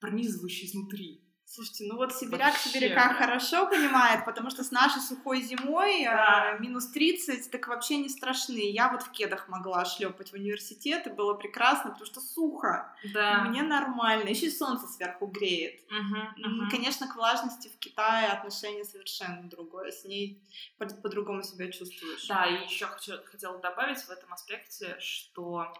пронизывающий 0.00 0.68
изнутри. 0.68 1.23
Слушайте, 1.54 1.84
ну 1.84 1.96
вот 1.96 2.12
сибиряк 2.12 2.52
Вообще, 2.52 2.68
сибиряка 2.68 3.10
да. 3.10 3.14
хорошо 3.14 3.68
понимает, 3.68 4.24
потому 4.24 4.50
что 4.50 4.64
с 4.64 4.72
нашей 4.72 5.00
сухой 5.00 5.40
зимой 5.40 6.02
да. 6.02 6.56
э, 6.56 6.60
минус 6.60 6.88
30 6.88 7.48
так 7.48 7.68
вообще 7.68 7.98
не 7.98 8.08
страшны. 8.08 8.72
Я 8.72 8.90
вот 8.90 9.02
в 9.02 9.12
кедах 9.12 9.46
могла 9.46 9.84
шлепать 9.84 10.30
в 10.30 10.34
университет, 10.34 11.06
и 11.06 11.10
было 11.10 11.34
прекрасно, 11.34 11.90
потому 11.90 12.06
что 12.06 12.20
сухо. 12.20 12.92
Да. 13.12 13.44
Мне 13.44 13.62
нормально. 13.62 14.28
Еще 14.28 14.46
и 14.46 14.50
солнце 14.50 14.88
сверху 14.88 15.26
греет. 15.26 15.80
Угу, 15.92 16.48
угу. 16.48 16.70
Конечно, 16.72 17.06
к 17.06 17.14
влажности 17.14 17.68
в 17.68 17.78
Китае 17.78 18.30
отношение 18.30 18.84
совершенно 18.84 19.48
другое. 19.48 19.92
С 19.92 20.04
ней 20.04 20.42
по-другому 20.78 21.44
себя 21.44 21.70
чувствуешь. 21.70 22.26
Да, 22.26 22.46
и 22.46 22.64
еще 22.64 22.86
хотела 22.86 23.58
добавить 23.60 23.98
в 23.98 24.10
этом 24.10 24.32
аспекте, 24.32 24.96
что 24.98 25.72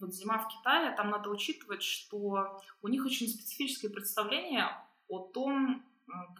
вот 0.00 0.14
зима 0.14 0.38
в 0.38 0.48
Китае, 0.48 0.94
там 0.96 1.10
надо 1.10 1.30
учитывать, 1.30 1.82
что 1.82 2.60
у 2.82 2.88
них 2.88 3.04
очень 3.04 3.28
специфическое 3.28 3.90
представление 3.90 4.68
о 5.08 5.20
том, 5.20 5.84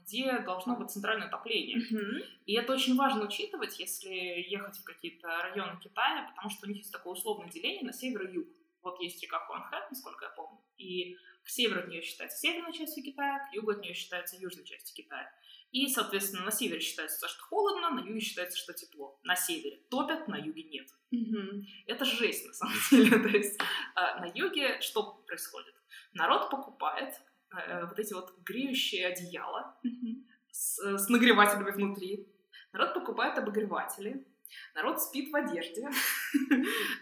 где 0.00 0.38
должно 0.40 0.76
быть 0.76 0.90
центральное 0.90 1.28
отопление. 1.28 1.78
Mm-hmm. 1.78 2.24
И 2.46 2.54
это 2.54 2.72
очень 2.72 2.96
важно 2.96 3.24
учитывать, 3.24 3.78
если 3.78 4.08
ехать 4.08 4.78
в 4.78 4.84
какие-то 4.84 5.28
районы 5.28 5.78
Китая, 5.80 6.30
потому 6.30 6.50
что 6.50 6.66
у 6.66 6.68
них 6.68 6.78
есть 6.78 6.92
такое 6.92 7.12
условное 7.12 7.50
деление 7.50 7.84
на 7.84 7.92
север 7.92 8.28
и 8.28 8.34
юг. 8.34 8.48
Вот 8.82 9.00
есть 9.00 9.22
река 9.22 9.40
Хуанхэ, 9.40 9.88
насколько 9.90 10.24
я 10.24 10.30
помню, 10.30 10.60
и 10.76 11.16
к 11.42 11.48
северу 11.48 11.80
от 11.80 11.88
нее 11.88 12.02
считается 12.02 12.38
северная 12.38 12.72
часть 12.72 12.94
Китая, 12.94 13.46
к 13.46 13.54
югу 13.54 13.72
от 13.72 13.80
нее 13.80 13.94
считается 13.94 14.36
южная 14.36 14.64
часть 14.64 14.94
Китая. 14.94 15.30
И, 15.70 15.86
соответственно, 15.88 16.44
на 16.44 16.50
севере 16.50 16.80
считается, 16.80 17.28
что 17.28 17.42
холодно, 17.44 17.90
на 17.90 18.00
юге 18.00 18.20
считается, 18.20 18.58
что 18.58 18.72
тепло. 18.72 19.18
На 19.22 19.36
севере 19.36 19.82
топят, 19.90 20.26
на 20.28 20.36
юге 20.36 20.62
нет. 20.64 20.88
Угу. 21.10 21.64
Это 21.86 22.04
жесть, 22.04 22.46
на 22.46 22.52
самом 22.54 22.74
деле. 22.90 23.18
То 23.18 23.28
есть 23.28 23.60
а, 23.94 24.20
на 24.20 24.30
юге 24.34 24.80
что 24.80 25.22
происходит? 25.26 25.74
Народ 26.14 26.50
покупает 26.50 27.14
э, 27.54 27.84
вот 27.84 27.98
эти 27.98 28.14
вот 28.14 28.34
греющие 28.44 29.06
одеяла 29.06 29.78
угу. 29.84 30.24
с, 30.50 30.78
с 30.78 31.08
нагревателями 31.08 31.70
внутри. 31.70 32.26
Народ 32.72 32.94
покупает 32.94 33.38
обогреватели. 33.38 34.26
Народ 34.74 35.02
спит 35.02 35.30
в 35.30 35.36
одежде. 35.36 35.88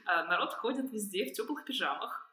А, 0.06 0.24
народ 0.24 0.52
ходит 0.54 0.90
везде 0.92 1.24
в 1.24 1.32
теплых 1.32 1.64
пижамах. 1.64 2.25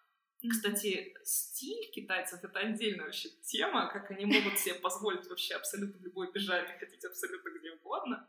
Кстати, 0.49 1.15
стиль 1.23 1.89
китайцев— 1.91 2.43
это 2.43 2.59
отдельная 2.59 3.05
вообще 3.05 3.29
тема, 3.43 3.89
как 3.91 4.11
они 4.11 4.25
могут 4.25 4.59
себе 4.59 4.75
позволить 4.75 5.27
вообще 5.27 5.55
абсолютно 5.55 5.99
в 5.99 6.03
любой 6.03 6.31
пижаме 6.31 6.77
ходить 6.79 7.05
абсолютно 7.05 7.49
где 7.49 7.71
угодно. 7.71 8.27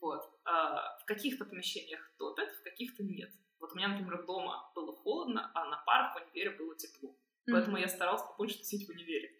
Вот. 0.00 0.22
А 0.44 0.98
в 0.98 1.04
каких-то 1.04 1.44
помещениях 1.44 2.00
топят, 2.18 2.50
в 2.54 2.62
каких-то 2.62 3.02
нет. 3.02 3.30
Вот 3.58 3.72
у 3.72 3.76
меня, 3.76 3.88
например, 3.88 4.24
дома 4.24 4.72
было 4.74 4.96
холодно, 4.96 5.50
а 5.54 5.68
на 5.68 5.76
парах 5.78 6.14
в 6.14 6.22
универе 6.24 6.50
было 6.50 6.74
тепло. 6.76 7.10
Mm-hmm. 7.10 7.52
Поэтому 7.52 7.76
я 7.76 7.88
старалась 7.88 8.22
побольше 8.22 8.58
тусить 8.58 8.86
в 8.86 8.90
универе. 8.90 9.34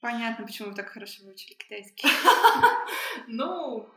Понятно, 0.00 0.46
почему 0.46 0.70
вы 0.70 0.74
так 0.74 0.88
хорошо 0.88 1.24
выучили 1.24 1.54
китайский. 1.54 2.08
Ну, 3.26 3.90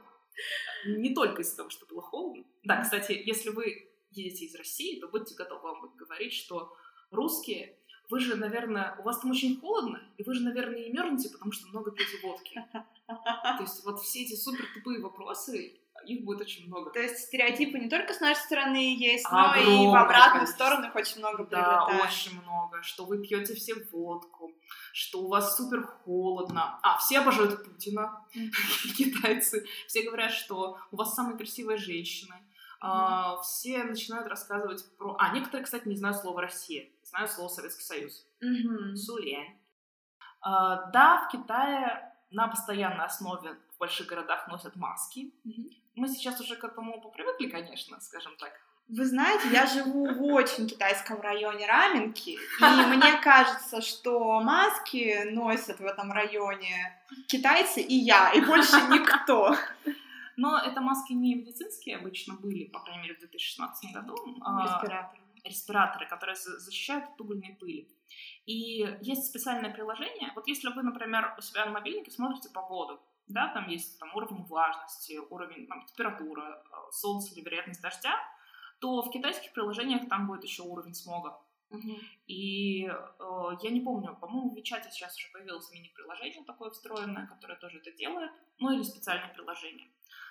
не 0.85 1.13
только 1.13 1.43
из-за 1.43 1.57
того, 1.57 1.69
что 1.69 1.85
было 1.85 2.01
холодно. 2.01 2.43
Да, 2.63 2.81
кстати, 2.81 3.11
если 3.11 3.49
вы 3.49 3.89
едете 4.11 4.45
из 4.45 4.55
России, 4.55 4.99
то 4.99 5.07
будьте 5.07 5.35
готовы 5.35 5.61
вам 5.61 5.95
говорить, 5.95 6.33
что 6.33 6.75
русские, 7.13 7.75
вы 8.09 8.19
же, 8.19 8.35
наверное, 8.35 8.95
у 8.99 9.03
вас 9.03 9.19
там 9.19 9.31
очень 9.31 9.59
холодно, 9.59 10.01
и 10.17 10.23
вы 10.23 10.33
же, 10.33 10.41
наверное, 10.41 10.83
и 10.83 10.91
мерзнете, 10.91 11.29
потому 11.29 11.51
что 11.51 11.67
много 11.67 11.91
пьете 11.91 12.19
водки. 12.21 12.63
То 13.07 13.57
есть 13.61 13.83
вот 13.85 14.01
все 14.01 14.23
эти 14.23 14.35
супер 14.35 14.65
тупые 14.73 15.01
вопросы, 15.01 15.79
их 16.05 16.23
будет 16.23 16.41
очень 16.41 16.67
много. 16.67 16.91
То 16.91 16.99
есть 16.99 17.17
стереотипы 17.19 17.79
не 17.79 17.89
только 17.89 18.13
с 18.13 18.19
нашей 18.19 18.41
стороны 18.41 18.95
есть, 18.97 19.25
но 19.31 19.55
и 19.55 19.87
в 19.87 19.95
обратную 19.95 20.47
сторону 20.47 20.87
их 20.87 20.95
очень 20.95 21.19
много 21.19 21.45
Да, 21.45 21.85
очень 22.03 22.39
много. 22.41 22.81
Что 22.83 23.05
вы 23.05 23.21
пьете 23.21 23.55
все 23.55 23.75
водку, 23.91 24.51
что 24.91 25.21
у 25.21 25.27
вас 25.27 25.55
супер 25.55 25.83
холодно. 25.83 26.79
А, 26.83 26.97
все 26.97 27.19
обожают 27.19 27.63
Путина, 27.63 28.25
китайцы. 28.97 29.65
Все 29.87 30.03
говорят, 30.03 30.31
что 30.31 30.77
у 30.91 30.97
вас 30.97 31.13
самая 31.15 31.37
красивая 31.37 31.77
женщина. 31.77 32.35
Uh, 32.83 33.41
все 33.41 33.83
начинают 33.83 34.27
рассказывать 34.27 34.83
про... 34.97 35.15
А, 35.17 35.33
некоторые, 35.33 35.63
кстати, 35.63 35.87
не 35.87 35.95
знают 35.95 36.17
слова 36.17 36.41
«Россия» 36.41 36.89
знаю 37.13 37.27
слово 37.27 37.49
Советский 37.49 37.83
Союз. 37.83 38.25
Mm-hmm. 38.43 38.95
Сулянь. 38.95 39.57
А, 40.41 40.89
да, 40.91 41.25
в 41.25 41.31
Китае 41.31 42.11
на 42.31 42.47
постоянной 42.47 43.05
основе 43.05 43.55
в 43.75 43.77
больших 43.77 44.07
городах 44.07 44.47
носят 44.47 44.75
маски. 44.75 45.31
Mm-hmm. 45.45 45.71
Мы 45.95 46.07
сейчас 46.07 46.41
уже 46.41 46.55
к 46.55 46.63
этому 46.63 46.99
попривыкли, 47.01 47.47
конечно, 47.47 47.99
скажем 48.01 48.35
так. 48.37 48.51
Вы 48.89 49.05
знаете, 49.05 49.47
я 49.51 49.67
живу 49.67 50.07
в 50.07 50.23
очень 50.33 50.67
китайском 50.67 51.21
районе 51.21 51.67
Раменки, 51.67 52.31
и 52.31 52.85
мне 52.87 53.13
кажется, 53.21 53.81
что 53.81 54.41
маски 54.41 55.29
носят 55.31 55.79
в 55.79 55.85
этом 55.85 56.11
районе 56.11 56.99
китайцы 57.27 57.81
и 57.81 57.95
я, 57.95 58.31
и 58.31 58.41
больше 58.41 58.75
никто. 58.89 59.55
Но 60.37 60.57
это 60.57 60.81
маски 60.81 61.13
не 61.13 61.35
медицинские 61.35 61.97
обычно 61.97 62.35
были, 62.35 62.65
по 62.65 62.79
крайней 62.79 63.03
мере, 63.03 63.15
в 63.15 63.19
2016 63.19 63.93
году. 63.93 64.15
А 64.41 64.63
Респираторы 64.63 65.23
респираторы, 65.43 66.07
которые 66.07 66.35
защищают 66.35 67.05
от 67.05 67.21
угольной 67.21 67.57
пыли. 67.59 67.89
И 68.45 68.97
есть 69.01 69.25
специальное 69.25 69.71
приложение. 69.71 70.31
Вот 70.35 70.47
если 70.47 70.69
вы, 70.69 70.83
например, 70.83 71.35
у 71.37 71.41
себя 71.41 71.65
на 71.65 71.71
мобильнике 71.71 72.11
смотрите 72.11 72.49
погоду, 72.49 73.01
да, 73.27 73.49
там 73.53 73.67
есть 73.69 73.99
там, 73.99 74.13
уровень 74.15 74.43
влажности, 74.43 75.19
уровень 75.29 75.67
там, 75.67 75.85
температура, 75.85 76.61
э, 76.65 76.91
солнце 76.91 77.33
или 77.33 77.41
вероятность 77.41 77.81
дождя, 77.81 78.15
то 78.79 79.01
в 79.01 79.11
китайских 79.11 79.53
приложениях 79.53 80.09
там 80.09 80.27
будет 80.27 80.43
еще 80.43 80.63
уровень 80.63 80.93
смога. 80.93 81.39
И 82.27 82.85
э, 82.85 83.49
я 83.61 83.69
не 83.69 83.81
помню, 83.81 84.15
по-моему, 84.19 84.51
в 84.51 84.55
Вичате 84.55 84.91
сейчас 84.91 85.15
уже 85.17 85.31
появилось 85.31 85.71
мини-приложение 85.71 86.43
такое 86.45 86.69
встроенное, 86.71 87.27
которое 87.27 87.55
тоже 87.55 87.79
это 87.79 87.91
делает, 87.91 88.31
ну 88.59 88.71
или 88.71 88.83
специальное 88.83 89.33
приложение. 89.33 89.87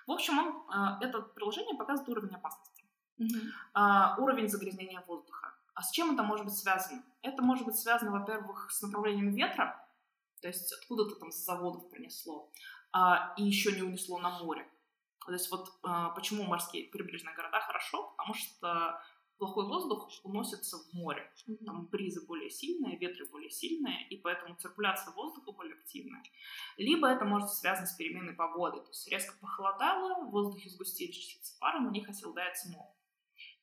В 0.07 0.13
общем, 0.13 0.39
он, 0.39 0.49
э, 0.49 1.05
это 1.07 1.21
приложение 1.21 1.77
показывает 1.77 2.09
уровень 2.09 2.35
опасности 2.35 2.73
угу. 3.19 3.39
а, 3.75 4.17
уровень 4.19 4.49
загрязнения 4.49 5.03
воздуха. 5.07 5.55
А 5.75 5.83
с 5.83 5.91
чем 5.91 6.13
это 6.15 6.23
может 6.23 6.45
быть 6.45 6.55
связано? 6.55 7.03
Это 7.23 7.43
может 7.43 7.65
быть 7.65 7.77
связано, 7.77 8.13
во-первых, 8.13 8.71
с 8.71 8.83
направлением 8.83 9.35
ветра, 9.35 9.87
то 10.41 10.49
есть 10.49 10.73
откуда-то 10.73 11.17
там 11.17 11.31
с 11.31 11.45
заводов 11.45 11.89
принесло, 11.89 12.51
а, 12.93 13.35
и 13.37 13.45
еще 13.45 13.73
не 13.73 13.83
унесло 13.83 14.19
на 14.19 14.39
море. 14.39 14.69
То 15.25 15.33
есть 15.33 15.53
вот 15.53 15.69
э, 15.85 16.09
почему 16.17 16.43
морские 16.43 16.89
прибрежные 16.91 17.33
города 17.37 17.61
хорошо, 17.61 18.13
потому 18.17 18.35
что 18.35 19.01
плохой 19.43 19.67
воздух 19.67 20.09
уносится 20.23 20.79
в 20.79 20.93
море. 20.93 21.29
Там 21.67 21.87
бризы 21.87 22.25
более 22.25 22.49
сильные, 22.49 22.97
ветры 22.97 23.27
более 23.27 23.51
сильные, 23.51 24.07
и 24.09 24.17
поэтому 24.17 24.55
циркуляция 24.55 25.13
воздуха 25.15 25.51
более 25.51 25.75
активная. 25.75 26.23
Либо 26.77 27.09
это 27.09 27.25
может 27.25 27.49
быть 27.49 27.59
связано 27.59 27.89
с 27.89 27.97
переменой 27.97 28.35
погоды. 28.35 28.81
То 28.81 28.89
есть 28.91 29.09
резко 29.09 29.37
похолодало, 29.41 30.27
в 30.27 30.31
воздухе 30.31 30.71
сгустились 30.71 31.17
частицы 31.17 31.59
пара, 31.59 31.81
на 31.81 31.91
них 31.91 32.09
оседает 32.09 32.57
смог. 32.57 32.95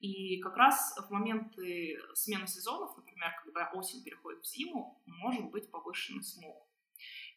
И 0.02 0.42
как 0.42 0.58
раз 0.58 0.98
в 0.98 1.10
моменты 1.12 1.98
смены 2.14 2.48
сезонов, 2.48 2.98
например, 2.98 3.32
когда 3.46 3.72
осень 3.74 4.04
переходит 4.04 4.44
в 4.44 4.50
зиму, 4.50 5.02
может 5.06 5.50
быть 5.50 5.72
повышенный 5.72 6.24
смог. 6.24 6.68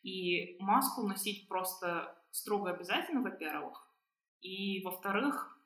И 0.02 0.56
маску 0.58 1.06
носить 1.06 1.46
просто 1.46 2.20
строго 2.32 2.70
обязательно, 2.70 3.22
во-первых. 3.22 3.88
И, 4.40 4.82
во-вторых, 4.82 5.56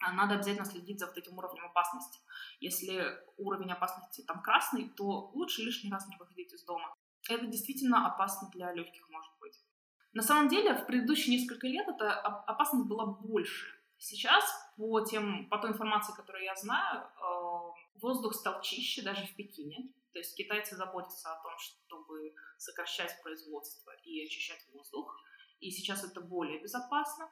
надо 0.00 0.34
обязательно 0.34 0.64
следить 0.64 0.98
за 1.00 1.06
вот 1.06 1.16
этим 1.16 1.36
уровнем 1.38 1.64
опасности. 1.66 2.20
Если 2.60 3.02
уровень 3.36 3.72
опасности 3.72 4.22
там 4.22 4.42
красный, 4.42 4.88
то 4.90 5.30
лучше 5.34 5.62
лишний 5.62 5.90
раз 5.90 6.06
не 6.08 6.16
выходить 6.16 6.52
из 6.52 6.64
дома. 6.64 6.94
Это 7.28 7.46
действительно 7.46 8.06
опасно 8.06 8.48
для 8.50 8.72
легких, 8.72 9.08
может 9.10 9.32
быть. 9.40 9.60
На 10.12 10.22
самом 10.22 10.48
деле, 10.48 10.74
в 10.74 10.86
предыдущие 10.86 11.36
несколько 11.36 11.66
лет 11.66 11.86
эта 11.88 12.12
опасность 12.12 12.88
была 12.88 13.06
больше. 13.06 13.66
Сейчас, 13.98 14.44
по, 14.76 15.00
тем, 15.00 15.48
по 15.48 15.58
той 15.58 15.70
информации, 15.70 16.14
которую 16.14 16.44
я 16.44 16.54
знаю, 16.54 17.02
э, 17.02 17.98
воздух 18.00 18.34
стал 18.34 18.60
чище 18.62 19.02
даже 19.02 19.26
в 19.26 19.34
Пекине. 19.34 19.92
То 20.12 20.20
есть 20.20 20.36
китайцы 20.36 20.76
заботятся 20.76 21.32
о 21.32 21.42
том, 21.42 21.52
чтобы 21.58 22.34
сокращать 22.56 23.20
производство 23.22 23.92
и 24.04 24.24
очищать 24.24 24.64
воздух. 24.72 25.14
И 25.60 25.70
сейчас 25.70 26.04
это 26.04 26.20
более 26.20 26.62
безопасно. 26.62 27.28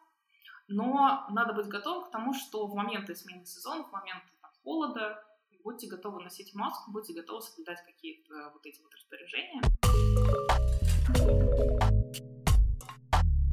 Но 0.68 1.26
надо 1.30 1.52
быть 1.52 1.68
готовым 1.68 2.04
к 2.04 2.10
тому, 2.10 2.34
что 2.34 2.66
в 2.66 2.74
моменты 2.74 3.14
смены 3.14 3.44
сезона, 3.44 3.84
в 3.84 3.92
моменты 3.92 4.26
там, 4.40 4.50
холода, 4.64 5.24
будьте 5.62 5.88
готовы 5.88 6.22
носить 6.22 6.54
маску, 6.54 6.90
будьте 6.90 7.12
готовы 7.12 7.42
соблюдать 7.42 7.84
какие-то 7.84 8.50
вот 8.52 8.64
эти 8.64 8.80
вот 8.82 8.94
распоряжения. 8.94 9.62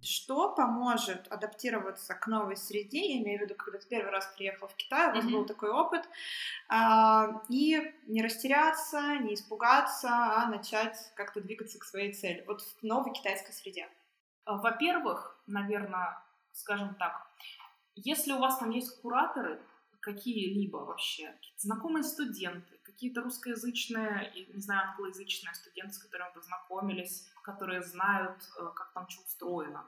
Что 0.04 0.54
поможет 0.54 1.28
адаптироваться 1.32 2.14
к 2.14 2.28
новой 2.28 2.56
среде, 2.56 3.16
я 3.16 3.22
имею 3.22 3.40
в 3.40 3.42
виду, 3.44 3.56
когда 3.56 3.80
ты 3.80 3.88
первый 3.88 4.12
раз 4.12 4.32
приехал 4.36 4.68
в 4.68 4.76
Китай, 4.76 5.12
у 5.12 5.16
вас 5.16 5.26
mm-hmm. 5.26 5.32
был 5.32 5.46
такой 5.46 5.72
опыт, 5.72 6.08
а, 6.68 7.42
и 7.50 7.82
не 8.06 8.22
растеряться, 8.22 9.18
не 9.18 9.34
испугаться, 9.34 10.10
а 10.10 10.46
начать 10.48 10.98
как-то 11.16 11.42
двигаться 11.42 11.80
к 11.80 11.84
своей 11.84 12.14
цели, 12.14 12.44
вот 12.46 12.62
в 12.62 12.84
новой 12.84 13.14
китайской 13.14 13.54
среде? 13.54 13.90
Во-первых, 14.46 15.42
наверное, 15.48 16.22
скажем 16.54 16.96
так, 16.96 17.28
если 17.96 18.34
у 18.34 18.40
вас 18.40 18.58
там 18.58 18.70
есть 18.72 19.02
кураторы, 19.02 19.62
какие-либо 20.00 20.78
вообще, 20.78 21.34
знакомые 21.58 22.04
студенты, 22.04 22.78
какие-то 22.84 23.22
русскоязычные 23.22 24.48
не 24.54 24.62
знаю, 24.62 24.90
англоязычные 24.90 25.54
студенты, 25.56 25.94
с 25.94 26.00
которыми 26.00 26.28
вы 26.30 26.42
познакомились, 26.42 27.30
которые 27.44 27.82
знают, 27.82 28.38
э, 28.60 28.70
как 28.76 28.92
там 28.94 29.08
что 29.10 29.24
устроено, 29.24 29.88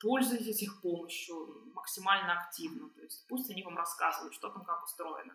пользуйтесь 0.00 0.62
их 0.62 0.80
помощью 0.80 1.70
максимально 1.74 2.40
активно, 2.40 2.88
то 2.90 3.02
есть 3.02 3.24
пусть 3.28 3.50
они 3.50 3.62
вам 3.62 3.76
рассказывают, 3.76 4.34
что 4.34 4.50
там 4.50 4.64
как 4.64 4.82
устроено. 4.84 5.34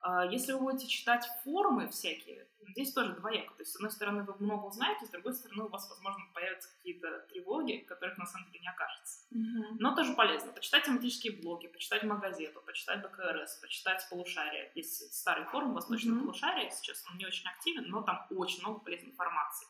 А, 0.00 0.24
если 0.26 0.52
вы 0.52 0.60
будете 0.60 0.86
читать 0.86 1.28
форумы 1.42 1.88
всякие, 1.88 2.46
здесь 2.68 2.92
тоже 2.92 3.14
двояко. 3.14 3.54
То 3.54 3.62
есть, 3.62 3.72
с 3.72 3.76
одной 3.76 3.90
стороны, 3.90 4.22
вы 4.22 4.34
много 4.38 4.66
узнаете, 4.66 5.06
с 5.06 5.10
другой 5.10 5.34
стороны, 5.34 5.64
у 5.64 5.68
вас, 5.68 5.88
возможно, 5.88 6.24
появятся 6.34 6.68
какие-то 6.76 7.26
тревоги, 7.28 7.78
которых 7.78 8.16
на 8.18 8.26
самом 8.26 8.46
деле 8.46 8.60
не 8.60 8.68
окажется. 8.68 9.26
Mm-hmm. 9.34 9.76
Но 9.80 9.94
тоже 9.94 10.14
полезно. 10.14 10.52
Почитать 10.52 10.84
тематические 10.84 11.40
блоги, 11.40 11.66
почитать 11.66 12.04
магазету, 12.04 12.60
почитать 12.62 13.02
БКРС, 13.02 13.56
почитать 13.56 14.06
полушарие. 14.08 14.70
Есть 14.74 15.12
старый 15.14 15.44
форум 15.46 15.74
Восточное 15.74 16.14
mm-hmm. 16.14 16.20
полушарие, 16.20 16.70
сейчас 16.70 17.04
он 17.10 17.18
не 17.18 17.26
очень 17.26 17.48
активен, 17.48 17.88
но 17.88 18.02
там 18.02 18.26
очень 18.30 18.62
много 18.62 18.80
полезной 18.80 19.10
информации. 19.10 19.66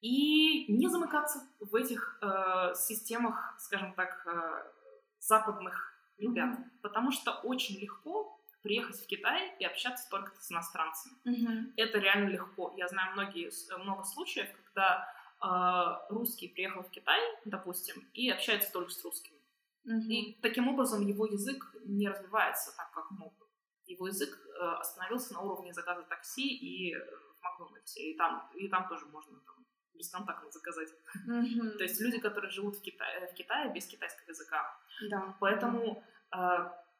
И 0.00 0.70
не 0.70 0.88
замыкаться 0.88 1.40
в 1.60 1.74
этих 1.74 2.18
э, 2.20 2.74
системах, 2.74 3.54
скажем 3.58 3.94
так, 3.94 4.22
э, 4.26 4.70
западных 5.18 5.93
ребят, 6.18 6.58
mm-hmm. 6.58 6.80
потому 6.82 7.10
что 7.10 7.32
очень 7.32 7.78
легко 7.80 8.40
приехать 8.62 8.96
в 8.96 9.06
Китай 9.06 9.54
и 9.58 9.64
общаться 9.64 10.08
только 10.10 10.34
с 10.40 10.50
иностранцами. 10.50 11.14
Mm-hmm. 11.26 11.72
Это 11.76 11.98
реально 11.98 12.30
легко. 12.30 12.72
Я 12.76 12.88
знаю 12.88 13.12
многие, 13.12 13.50
много 13.82 14.04
случаев, 14.04 14.48
когда 14.64 15.06
э, 15.42 16.12
русский 16.12 16.48
приехал 16.48 16.82
в 16.82 16.90
Китай, 16.90 17.20
допустим, 17.44 18.08
и 18.14 18.30
общается 18.30 18.72
только 18.72 18.90
с 18.90 19.04
русскими. 19.04 19.38
Mm-hmm. 19.86 20.08
И 20.08 20.38
таким 20.40 20.68
образом 20.68 21.06
его 21.06 21.26
язык 21.26 21.74
не 21.84 22.08
развивается 22.08 22.74
так, 22.76 22.90
как 22.92 23.10
мог 23.10 23.36
бы. 23.38 23.44
Его 23.86 24.06
язык 24.06 24.30
э, 24.30 24.64
остановился 24.80 25.34
на 25.34 25.42
уровне 25.42 25.74
заказа 25.74 26.02
такси 26.04 26.48
и 26.48 26.94
в 26.94 27.42
Макдональдсе. 27.42 28.12
И 28.12 28.16
там, 28.16 28.50
и 28.54 28.68
там 28.68 28.88
тоже 28.88 29.04
можно 29.06 29.38
там, 29.40 29.63
бесконтактно 29.96 30.50
заказать. 30.50 30.88
Mm-hmm. 31.28 31.76
То 31.76 31.84
есть 31.84 32.00
люди, 32.00 32.18
которые 32.18 32.50
живут 32.50 32.76
в 32.76 32.82
Китае, 32.82 33.26
в 33.26 33.34
Китае 33.34 33.72
без 33.72 33.86
китайского 33.86 34.28
языка. 34.28 34.78
Да. 35.10 35.36
Поэтому 35.40 36.02
э, 36.34 36.38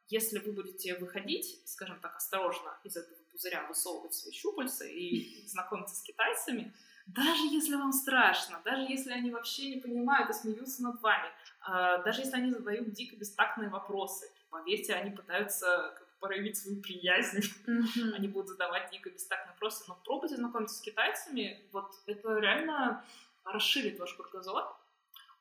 если 0.09 0.39
вы 0.39 0.53
будете 0.53 0.97
выходить, 0.99 1.63
скажем 1.67 2.01
так, 2.01 2.17
осторожно 2.17 2.79
из 2.85 2.97
этого 2.97 3.17
пузыря, 3.33 3.67
высовывать 3.67 4.15
свои 4.15 4.33
щупальца 4.33 4.85
и 4.85 5.45
знакомиться 5.47 5.97
с 5.97 6.03
китайцами, 6.03 6.75
даже 7.07 7.43
если 7.43 7.75
вам 7.77 7.93
страшно, 7.93 8.63
даже 8.65 8.83
если 8.91 9.13
они 9.13 9.31
вообще 9.31 9.75
не 9.75 9.81
понимают 9.81 10.31
и 10.31 10.33
смеются 10.33 10.83
над 10.83 11.01
вами, 11.03 11.29
э, 11.69 12.03
даже 12.05 12.23
если 12.23 12.37
они 12.37 12.51
задают 12.51 12.93
дико 12.93 13.17
бестактные 13.17 13.69
вопросы, 13.69 14.27
поверьте, 14.51 14.95
они 14.95 15.11
пытаются 15.11 15.95
проявить 16.25 16.57
свою 16.57 16.81
приязнь, 16.81 17.39
mm-hmm. 17.39 18.15
они 18.15 18.29
будут 18.29 18.49
задавать 18.49 18.91
дико 18.91 19.11
бестактные 19.11 19.53
вопросы, 19.53 19.85
но 19.87 20.01
пробуйте 20.05 20.37
знакомиться 20.37 20.77
с 20.77 20.81
китайцами, 20.81 21.69
вот 21.71 21.93
это 22.07 22.39
реально 22.39 23.05
расширит 23.45 23.99
ваш 23.99 24.15
кругозор, 24.15 24.65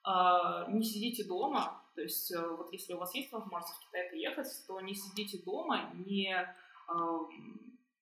а, 0.04 0.70
не 0.70 0.84
сидите 0.84 1.24
дома, 1.24 1.82
то 1.96 2.02
есть 2.02 2.34
э, 2.34 2.48
вот 2.48 2.74
если 2.74 2.94
у 2.94 2.98
вас 2.98 3.16
есть 3.16 3.32
возможность 3.32 3.76
в 3.76 3.88
Китай 3.88 4.10
приехать, 4.10 4.50
то 4.68 4.82
не 4.82 4.94
сидите 4.94 5.42
дома, 5.46 5.92
не, 5.94 6.36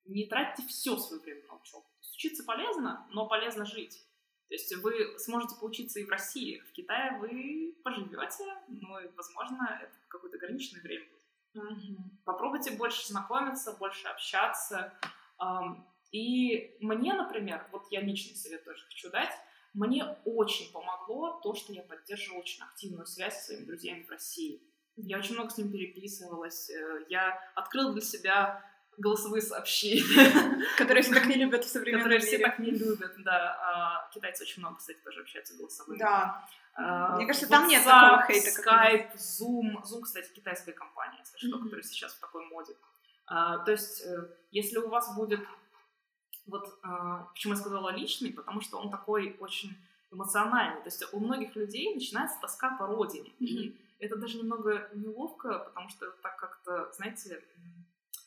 не 0.06 0.26
тратьте 0.26 0.63
все 0.65 0.98
свое 0.98 1.22
время 1.22 1.46
на 1.48 1.58
учебу. 1.58 1.86
Учиться 2.15 2.44
полезно, 2.44 3.06
но 3.12 3.28
полезно 3.28 3.65
жить. 3.65 4.04
То 4.48 4.56
есть 4.56 4.76
вы 4.78 5.20
сможете 5.20 5.56
поучиться 5.60 6.00
и 6.00 6.06
в 6.06 6.10
России, 6.10 6.60
в 6.70 6.72
Китае 6.72 7.20
вы 7.20 7.76
поживете, 7.84 8.46
но, 8.70 9.00
возможно, 9.15 9.80
это 9.84 9.94
какое-то 10.08 10.38
ограниченное 10.38 10.82
время 10.82 11.06
Угу. 11.54 12.20
Попробуйте 12.26 12.72
больше 12.72 13.08
знакомиться, 13.08 13.74
больше 13.74 14.08
общаться. 14.08 14.94
И 16.12 16.76
мне, 16.80 17.14
например, 17.14 17.66
вот 17.72 17.88
я 17.90 18.02
личный 18.02 18.36
совет 18.36 18.66
тоже 18.66 18.84
хочу 18.86 19.10
дать, 19.10 19.32
мне 19.74 20.06
очень 20.26 20.72
помогло 20.74 21.40
то, 21.42 21.56
что 21.56 21.72
я 21.72 21.82
поддерживала 21.84 22.42
очень 22.42 22.62
активную 22.64 23.06
связь 23.06 23.38
со 23.38 23.46
своими 23.46 23.66
друзьями 23.66 24.04
в 24.04 24.10
России. 24.10 24.62
Я 24.98 25.18
очень 25.18 25.36
много 25.36 25.50
с 25.50 25.58
ними 25.58 25.72
переписывалась. 25.72 26.70
Э, 26.70 27.06
я 27.08 27.40
открыла 27.56 27.94
для 27.94 28.02
себя 28.02 28.66
голосовые 28.98 29.42
сообщения. 29.42 30.66
Которые 30.78 31.04
все 31.04 31.14
так 31.14 31.26
не 31.26 31.36
любят 31.36 31.64
в 31.64 31.68
современном 31.72 32.04
Которые 32.04 32.20
все 32.20 32.40
так 32.40 32.60
не 32.60 32.72
любят, 32.72 33.14
да. 33.20 33.58
А 33.62 34.10
китайцы 34.14 34.44
очень 34.44 34.62
много, 34.62 34.78
кстати, 34.78 35.00
тоже 35.04 35.22
общаются 35.22 35.56
голосовыми. 35.56 36.00
Да. 36.00 36.46
А, 36.73 37.15
Мне 37.15 37.25
кажется, 37.25 37.49
там 37.49 37.67
нет 37.67 37.84
такого 37.84 38.25
хейта. 38.27 38.49
Skype, 38.49 39.15
Zoom. 39.15 39.84
Zoom, 39.84 40.01
кстати, 40.01 40.31
китайская 40.34 40.73
компания, 40.73 41.19
если 41.19 41.47
что, 41.47 41.60
которая 41.60 41.84
сейчас 41.84 42.13
в 42.13 42.19
такой 42.19 42.45
моде. 42.45 42.75
А, 43.27 43.60
то 43.60 43.71
есть, 43.71 44.01
э, 44.05 44.29
если 44.51 44.77
у 44.77 44.89
вас 44.89 45.15
будет 45.15 45.39
вот 46.47 46.79
а, 46.84 47.23
почему 47.34 47.53
я 47.53 47.60
сказала 47.60 47.89
личный, 47.95 48.34
потому 48.34 48.62
что 48.62 48.77
он 48.77 48.89
такой 48.89 49.38
очень 49.39 49.77
эмоциональный. 50.12 50.81
То 50.81 50.88
есть 50.88 51.13
у 51.13 51.19
многих 51.19 51.55
людей 51.55 51.93
начинается 51.93 52.39
тоска 52.41 52.75
по 52.77 52.88
родине. 52.88 53.29
Mm-hmm. 53.39 53.45
И 53.45 53.81
это 53.99 54.17
даже 54.17 54.38
немного 54.38 54.89
неловко, 54.93 55.60
потому 55.60 55.89
что 55.89 56.12
так 56.23 56.36
как-то, 56.38 56.91
знаете, 56.93 57.43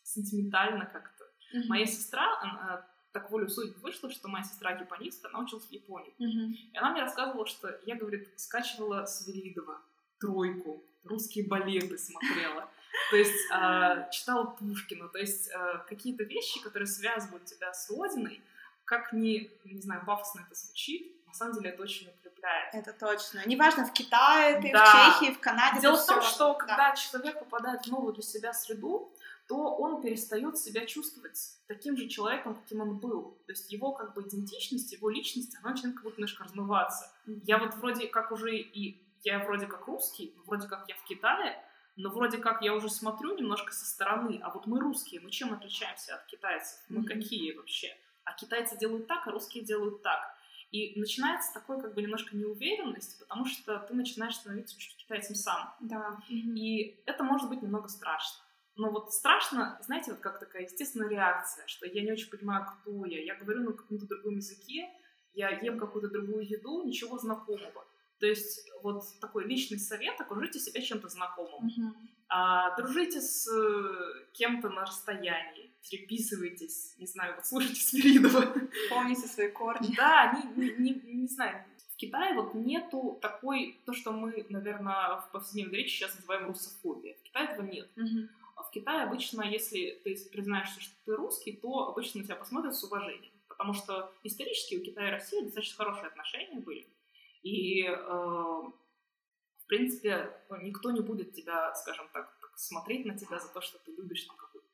сентиментально 0.02 0.87
как-то. 0.87 1.24
Mm-hmm. 1.24 1.68
Моя 1.68 1.87
сестра, 1.87 2.40
она, 2.40 2.87
так 3.14 3.31
волю 3.31 3.48
судьбы 3.48 3.79
вышло, 3.81 4.11
что 4.11 4.29
моя 4.29 4.44
сестра 4.44 4.72
японистка, 4.72 5.29
она 5.29 5.44
училась 5.44 5.66
в 5.66 5.70
Японии. 5.70 6.12
Mm-hmm. 6.18 6.72
И 6.72 6.77
она 6.77 6.90
мне 6.90 7.03
рассказывала, 7.03 7.46
что 7.46 7.81
я, 7.87 7.94
говорит, 7.94 8.29
скачивала 8.37 9.07
Свиридова 9.07 9.81
тройку, 10.18 10.83
русские 11.05 11.46
балеты 11.46 11.96
смотрела. 11.96 12.68
То 13.11 13.16
есть 13.16 13.50
э, 13.53 14.09
читала 14.11 14.46
Пушкина, 14.46 15.09
то 15.09 15.18
есть 15.18 15.48
э, 15.48 15.79
какие-то 15.88 16.24
вещи, 16.24 16.61
которые 16.61 16.88
связывают 16.88 17.44
тебя 17.44 17.72
с 17.72 17.88
родиной, 17.88 18.42
как 18.85 19.12
ни, 19.12 19.48
не 19.64 19.81
знаю, 19.81 20.05
пафосно 20.05 20.40
это 20.46 20.55
звучит, 20.57 21.24
на 21.27 21.33
самом 21.35 21.55
деле 21.55 21.70
это 21.70 21.83
очень 21.83 22.09
укрепляет. 22.09 22.74
Это 22.74 22.92
точно. 22.92 23.42
Неважно, 23.46 23.87
в 23.87 23.92
Китае 23.92 24.61
ты, 24.61 24.72
да. 24.72 24.85
в 24.85 25.20
Чехии, 25.20 25.35
в 25.35 25.40
Канаде. 25.40 25.81
Дело 25.81 25.96
в 25.96 26.07
том, 26.07 26.20
все... 26.20 26.31
что 26.31 26.53
да. 26.53 26.59
когда 26.59 26.96
человек 26.96 27.38
попадает 27.38 27.87
в 27.87 27.90
новую 27.90 28.12
для 28.12 28.22
себя 28.22 28.53
среду, 28.53 29.12
то 29.48 29.76
он 29.76 30.00
перестает 30.00 30.59
себя 30.59 30.87
чувствовать 30.87 31.59
таким 31.66 31.96
же 31.96 32.09
человеком, 32.09 32.54
каким 32.54 32.80
он 32.80 32.98
был. 32.98 33.38
То 33.46 33.52
есть 33.52 33.70
его 33.70 33.92
как 33.92 34.14
бы 34.14 34.22
идентичность, 34.22 34.92
его 34.92 35.11
личность, 35.11 35.57
она 35.61 35.72
начинает 35.72 35.96
как 35.96 36.04
будто 36.04 36.16
немножко 36.16 36.44
размываться. 36.44 37.12
Mm-hmm. 37.26 37.40
Я 37.44 37.59
вот 37.59 37.74
вроде 37.74 38.07
как 38.09 38.33
уже 38.33 38.57
и 38.57 39.02
я 39.22 39.38
вроде 39.44 39.66
как 39.66 39.87
русский, 39.87 40.35
вроде 40.46 40.68
как 40.68 40.88
я 40.88 40.94
в 40.94 41.04
Китае, 41.04 41.62
но 41.96 42.11
вроде 42.11 42.38
как 42.38 42.62
я 42.62 42.74
уже 42.74 42.90
смотрю 42.90 43.37
немножко 43.37 43.72
со 43.72 43.87
стороны, 43.87 44.40
а 44.42 44.50
вот 44.50 44.66
мы 44.66 44.80
русские, 44.80 45.20
мы 45.20 45.30
чем 45.30 45.52
отличаемся 45.52 46.16
от 46.16 46.26
китайцев? 46.26 46.80
Мы 46.88 47.02
mm-hmm. 47.02 47.07
какие 47.07 47.52
вообще? 47.52 47.96
А 48.24 48.33
китайцы 48.33 48.78
делают 48.78 49.07
так, 49.07 49.26
а 49.26 49.30
русские 49.30 49.64
делают 49.64 50.02
так. 50.02 50.35
И 50.70 50.98
начинается 50.98 51.54
такой 51.54 51.80
как 51.80 51.94
бы 51.94 52.02
немножко 52.02 52.37
неуверенность, 52.37 53.20
потому 53.20 53.46
что 53.46 53.78
ты 53.78 53.94
начинаешь 53.94 54.35
становиться 54.35 54.76
чуть 54.76 54.96
китайцем 54.96 55.37
сам. 55.37 55.72
Да. 55.78 56.18
И 56.28 57.00
это 57.07 57.22
может 57.22 57.48
быть 57.48 57.62
немного 57.62 57.87
страшно. 57.88 58.43
Но 58.77 58.91
вот 58.91 59.13
страшно, 59.13 59.79
знаете, 59.83 60.11
вот 60.11 60.21
как 60.21 60.41
такая 60.41 60.65
естественная 60.65 61.09
реакция, 61.09 61.67
что 61.67 61.87
я 61.87 62.03
не 62.03 62.13
очень 62.13 62.29
понимаю, 62.29 62.67
кто 62.67 63.05
я. 63.07 63.23
Я 63.23 63.37
говорю 63.37 63.63
на 63.63 63.73
каком-то 63.73 64.07
другом 64.07 64.37
языке, 64.37 64.91
я 65.33 65.51
ем 65.51 65.79
какую-то 65.79 66.09
другую 66.09 66.49
еду, 66.49 66.83
ничего 66.85 67.19
знакомого. 67.19 67.87
То 68.19 68.27
есть 68.27 68.69
вот 68.83 69.03
такой 69.21 69.45
личный 69.45 69.79
совет, 69.79 70.21
окружите 70.21 70.59
себя 70.59 70.81
чем-то 70.81 71.09
знакомым. 71.09 71.69
Uh-huh. 71.69 71.93
А, 72.29 72.77
дружите 72.77 73.21
с 73.21 73.47
э, 73.49 74.27
кем-то 74.33 74.71
на 74.71 74.83
расстоянии, 74.83 75.71
переписывайтесь, 75.89 76.95
не 76.99 77.07
знаю, 77.07 77.35
вот 77.37 77.45
слушайте 77.45 77.81
Свиридова. 77.81 78.55
Помните 78.89 79.27
свои 79.27 79.51
корни. 79.51 79.95
Да, 79.97 80.33
не, 80.57 80.71
не, 80.71 80.91
не, 80.95 81.13
не 81.13 81.29
знаю, 81.29 81.65
в 81.93 81.97
Китае 81.97 82.35
вот 82.35 82.55
нету 82.55 83.19
такой, 83.21 83.81
то, 83.85 83.93
что 83.93 84.13
мы, 84.13 84.47
наверное, 84.49 85.19
в 85.19 85.31
повседневной 85.31 85.79
речи 85.79 85.97
сейчас 85.97 86.15
называем 86.17 86.47
русофобией. 86.47 87.17
В 87.17 87.23
Китае 87.23 87.49
этого 87.49 87.67
нет. 87.67 87.89
Uh-huh. 87.97 88.29
В 88.75 88.77
Китае 88.77 89.05
обычно, 89.05 89.43
если 89.43 90.01
ты 90.03 90.17
признаешься, 90.33 90.81
что 90.81 90.97
ты 91.05 91.15
русский, 91.15 91.53
то 91.53 91.91
обычно 91.91 92.19
на 92.19 92.27
тебя 92.27 92.35
посмотрят 92.35 92.75
с 92.75 92.83
уважением. 92.83 93.33
Потому 93.47 93.73
что 93.73 94.13
исторически 94.25 94.75
у 94.75 94.83
Китая 94.83 95.11
и 95.11 95.13
России 95.13 95.45
достаточно 95.45 95.85
хорошие 95.85 96.09
отношения 96.09 96.59
были. 96.59 96.89
И, 97.45 97.85
э, 97.85 97.95
в 97.95 99.67
принципе, 99.69 100.29
никто 100.61 100.91
не 100.91 101.03
будет 101.03 101.35
тебя, 101.35 101.73
скажем 101.77 102.09
так, 102.13 102.37
смотреть 102.57 103.07
на 103.07 103.17
тебя 103.17 103.39
за 103.39 103.47
то, 103.47 103.61
что 103.61 103.79
ты 103.79 103.93
любишь 103.93 104.25
там 104.25 104.37
какое-то 104.37 104.67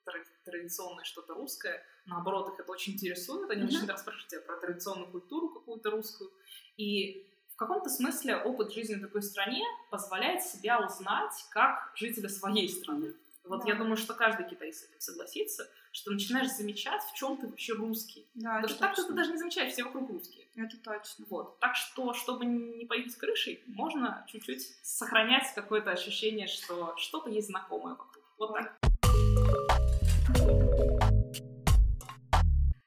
традиционное 0.46 1.04
что-то 1.04 1.34
русское. 1.34 1.84
Наоборот, 2.06 2.54
их 2.54 2.60
это 2.60 2.72
очень 2.72 2.94
интересует. 2.94 3.50
Они 3.50 3.60
mm-hmm. 3.60 3.64
начинают 3.66 3.90
расспрашивать 3.90 4.28
тебя 4.28 4.40
про 4.40 4.56
традиционную 4.56 5.10
культуру 5.10 5.50
какую-то 5.50 5.90
русскую. 5.90 6.30
И 6.78 7.30
в 7.52 7.56
каком-то 7.56 7.90
смысле 7.90 8.36
опыт 8.38 8.72
жизни 8.72 8.94
в 8.94 9.00
другой 9.00 9.22
стране 9.22 9.62
позволяет 9.90 10.42
себя 10.42 10.80
узнать 10.80 11.34
как 11.50 11.92
жителя 11.96 12.30
своей 12.30 12.66
страны. 12.70 13.14
Вот 13.44 13.64
да. 13.64 13.68
я 13.68 13.74
думаю, 13.74 13.96
что 13.96 14.14
каждый 14.14 14.46
китаец 14.48 14.80
с 14.80 14.84
этим 14.84 15.00
согласится, 15.00 15.68
что 15.92 16.10
начинаешь 16.10 16.50
замечать, 16.50 17.02
в 17.02 17.14
чем 17.14 17.36
ты 17.36 17.48
вообще 17.48 17.72
русский. 17.72 18.28
Да, 18.34 18.60
Потому 18.60 18.68
что 18.68 18.78
так 18.78 18.96
ты 18.96 19.12
даже 19.12 19.32
не 19.32 19.38
замечаешь, 19.38 19.72
все 19.72 19.84
вокруг 19.84 20.10
русские. 20.10 20.46
Это 20.54 20.76
точно. 20.76 21.24
Вот. 21.28 21.58
Так 21.58 21.74
что, 21.74 22.12
чтобы 22.14 22.44
не 22.44 22.84
поехать 22.86 23.12
с 23.12 23.16
крышей, 23.16 23.62
можно 23.66 24.24
чуть-чуть 24.28 24.62
сохранять 24.82 25.52
какое-то 25.54 25.90
ощущение, 25.90 26.46
что 26.46 26.94
что-то 26.96 27.30
есть 27.30 27.48
знакомое 27.48 27.94
вокруг. 27.94 28.24
Вот 28.38 28.52
так. 28.52 28.76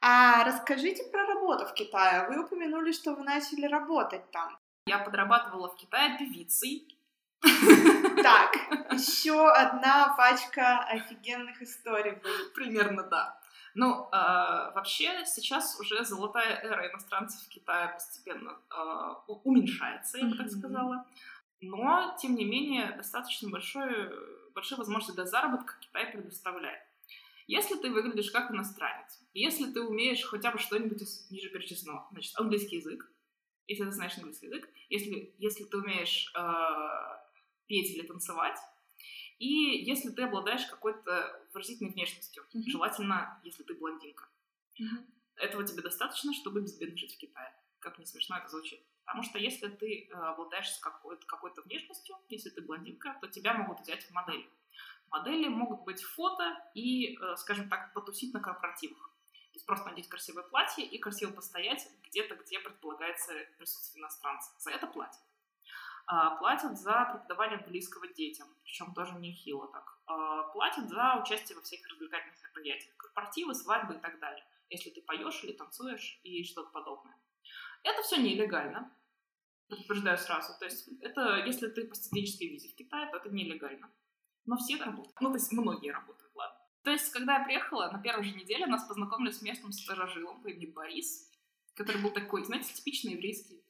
А 0.06 0.44
расскажите 0.44 1.04
про 1.06 1.26
работу 1.26 1.66
в 1.66 1.74
Китае. 1.74 2.28
Вы 2.28 2.44
упомянули, 2.44 2.92
что 2.92 3.16
вы 3.16 3.24
начали 3.24 3.66
работать 3.66 4.30
там. 4.32 4.58
Я 4.86 5.00
подрабатывала 5.00 5.70
в 5.70 5.78
Китае 5.78 6.18
певицей. 6.18 6.88
Так, 8.24 8.56
еще 8.92 9.50
одна 9.50 10.16
пачка 10.16 10.80
офигенных 10.80 11.62
историй 11.62 12.14
будет. 12.14 12.54
Примерно, 12.54 13.04
да. 13.04 13.40
Ну, 13.76 14.08
э, 14.12 14.12
вообще 14.12 15.26
сейчас 15.26 15.80
уже 15.80 16.06
золотая 16.06 16.62
эра 16.62 16.90
иностранцев 16.90 17.42
в 17.42 17.50
Китае 17.50 17.90
постепенно 17.90 18.52
э, 18.70 19.32
уменьшается, 19.44 20.20
я 20.20 20.26
бы 20.26 20.38
так 20.38 20.50
сказала. 20.50 21.06
Но, 21.60 22.16
тем 22.22 22.36
не 22.36 22.46
менее, 22.46 22.94
достаточно 22.96 23.50
большое, 23.50 24.12
большая 24.54 24.78
возможность 24.78 25.16
для 25.16 25.26
заработка 25.26 25.74
Китай 25.80 26.12
предоставляет. 26.12 26.84
Если 27.48 27.76
ты 27.76 27.90
выглядишь 27.90 28.32
как 28.32 28.52
иностранец, 28.52 29.20
если 29.34 29.72
ты 29.72 29.82
умеешь 29.82 30.24
хотя 30.24 30.52
бы 30.52 30.60
что-нибудь 30.60 31.02
из 31.02 31.30
ниже 31.32 31.50
перечисленного, 31.50 32.08
значит, 32.12 32.38
английский 32.38 32.78
язык, 32.78 33.10
если 33.68 33.86
ты 33.86 33.92
знаешь 33.92 34.18
английский 34.18 34.48
язык, 34.48 34.70
если, 34.90 35.34
если 35.40 35.64
ты 35.64 35.78
умеешь 35.78 36.32
э, 36.36 37.23
петь 37.68 37.92
или 37.92 38.06
танцевать. 38.06 38.58
И 39.40 39.84
если 39.84 40.10
ты 40.10 40.24
обладаешь 40.24 40.66
какой-то 40.66 41.48
выразительной 41.54 41.92
внешностью, 41.92 42.44
mm-hmm. 42.54 42.64
желательно, 42.68 43.42
если 43.44 43.64
ты 43.64 43.74
блондинка. 43.74 44.30
Mm-hmm. 44.80 45.06
Этого 45.38 45.66
тебе 45.66 45.82
достаточно, 45.82 46.34
чтобы 46.34 46.62
безбедно 46.62 46.98
жить 46.98 47.16
в 47.16 47.18
Китае. 47.18 47.54
Как 47.80 48.00
не 48.00 48.06
смешно 48.06 48.38
это 48.38 48.48
звучит. 48.48 48.80
Потому 49.06 49.24
что 49.24 49.38
если 49.38 49.68
ты 49.68 50.08
э, 50.08 50.14
обладаешь 50.14 50.78
какой-то, 50.80 51.26
какой-то 51.26 51.62
внешностью, 51.64 52.16
если 52.30 52.50
ты 52.50 52.62
блондинка, 52.62 53.18
то 53.20 53.28
тебя 53.28 53.54
могут 53.54 53.82
взять 53.82 54.04
в 54.04 54.12
модели. 54.12 54.50
Модели 55.10 55.48
могут 55.48 55.84
быть 55.84 56.02
фото 56.02 56.58
и, 56.74 57.18
э, 57.18 57.36
скажем 57.36 57.70
так, 57.70 57.94
потусить 57.94 58.34
на 58.34 58.40
корпоративах. 58.40 59.14
То 59.52 59.58
есть 59.58 59.66
просто 59.66 59.90
надеть 59.90 60.08
красивое 60.08 60.44
платье 60.44 60.86
и 60.86 60.98
красиво 60.98 61.32
постоять 61.32 61.88
где-то, 62.06 62.36
где 62.36 62.60
предполагается 62.60 63.34
присутствие 63.58 64.02
иностранца. 64.02 64.52
За 64.58 64.72
это 64.72 64.88
платят. 64.88 65.22
А, 66.06 66.36
платят 66.36 66.78
за 66.78 67.06
преподавание 67.12 67.60
английского 67.60 68.08
детям, 68.08 68.48
причем 68.64 68.94
тоже 68.94 69.16
нехило 69.16 69.68
так. 69.72 69.98
А, 70.06 70.44
платят 70.52 70.90
за 70.90 71.22
участие 71.22 71.56
во 71.56 71.62
всяких 71.62 71.88
развлекательных 71.88 72.42
мероприятиях, 72.42 72.96
корпоративы, 72.98 73.54
свадьбы 73.56 73.96
и 73.96 74.00
так 74.00 74.20
далее, 74.20 74.46
если 74.70 74.90
ты 74.90 75.02
поешь 75.02 75.44
или 75.44 75.54
танцуешь 75.54 76.20
и 76.24 76.44
что-то 76.44 76.72
подобное. 76.72 77.16
Это 77.84 78.02
все 78.02 78.18
нелегально, 78.18 78.94
предупреждаю 79.70 80.18
сразу. 80.18 80.58
То 80.60 80.66
есть 80.66 80.90
это, 81.02 81.46
если 81.46 81.68
ты 81.70 81.88
по 81.88 81.96
студенческой 81.96 82.50
визе 82.50 82.70
в 82.70 82.76
Китае, 82.76 83.10
то 83.10 83.18
это 83.18 83.30
нелегально. 83.30 83.90
Но 84.46 84.58
все 84.58 84.76
работают. 84.76 85.16
Ну, 85.22 85.30
то 85.30 85.36
есть 85.36 85.54
многие 85.54 85.92
работают, 85.92 86.36
ладно. 86.36 86.60
То 86.84 86.92
есть, 86.92 87.14
когда 87.14 87.38
я 87.38 87.46
приехала, 87.46 87.90
на 87.92 88.02
первой 88.02 88.26
же 88.26 88.36
неделе 88.36 88.68
нас 88.68 88.84
познакомили 88.84 89.32
с 89.32 89.42
местным 89.42 89.72
стажажилом 89.72 90.42
по 90.42 90.48
имени 90.48 90.66
Борис, 90.66 91.32
который 91.76 92.02
был 92.02 92.12
такой, 92.12 92.44
знаете, 92.44 92.74
типичный 92.74 93.14
еврейский 93.14 93.64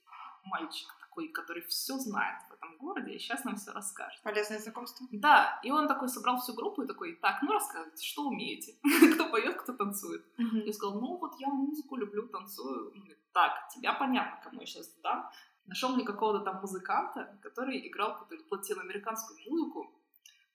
мальчик 0.45 0.89
такой, 1.13 1.27
который 1.27 1.61
все 1.61 1.97
знает 1.97 2.41
в 2.49 2.53
этом 2.53 2.77
городе, 2.77 3.11
и 3.13 3.19
сейчас 3.19 3.43
нам 3.43 3.55
все 3.55 3.71
расскажет. 3.71 4.21
Полезное 4.23 4.59
знакомство. 4.59 5.07
Да, 5.11 5.59
и 5.63 5.71
он 5.71 5.87
такой 5.87 6.09
собрал 6.09 6.39
всю 6.39 6.53
группу 6.53 6.81
и 6.81 6.87
такой, 6.87 7.15
так, 7.15 7.41
ну 7.43 7.51
рассказывайте, 7.51 8.03
что 8.05 8.27
умеете? 8.27 8.75
кто 9.13 9.29
поет, 9.29 9.61
кто 9.61 9.73
танцует. 9.73 10.25
Я 10.37 10.73
сказала, 10.73 10.99
ну 10.99 11.17
вот 11.17 11.39
я 11.39 11.47
музыку 11.47 11.95
люблю, 11.95 12.27
танцую. 12.27 12.93
Так, 13.31 13.67
тебя 13.73 13.93
понятно, 13.93 14.39
кому 14.43 14.61
я 14.61 14.65
сейчас 14.65 14.91
дам. 15.03 15.29
Нашел 15.65 15.89
мне 15.89 16.03
какого-то 16.03 16.43
там 16.43 16.59
музыканта, 16.61 17.37
который 17.41 17.87
играл 17.87 18.19
какую-то 18.19 18.45
латиноамериканскую 18.49 19.39
музыку, 19.49 19.91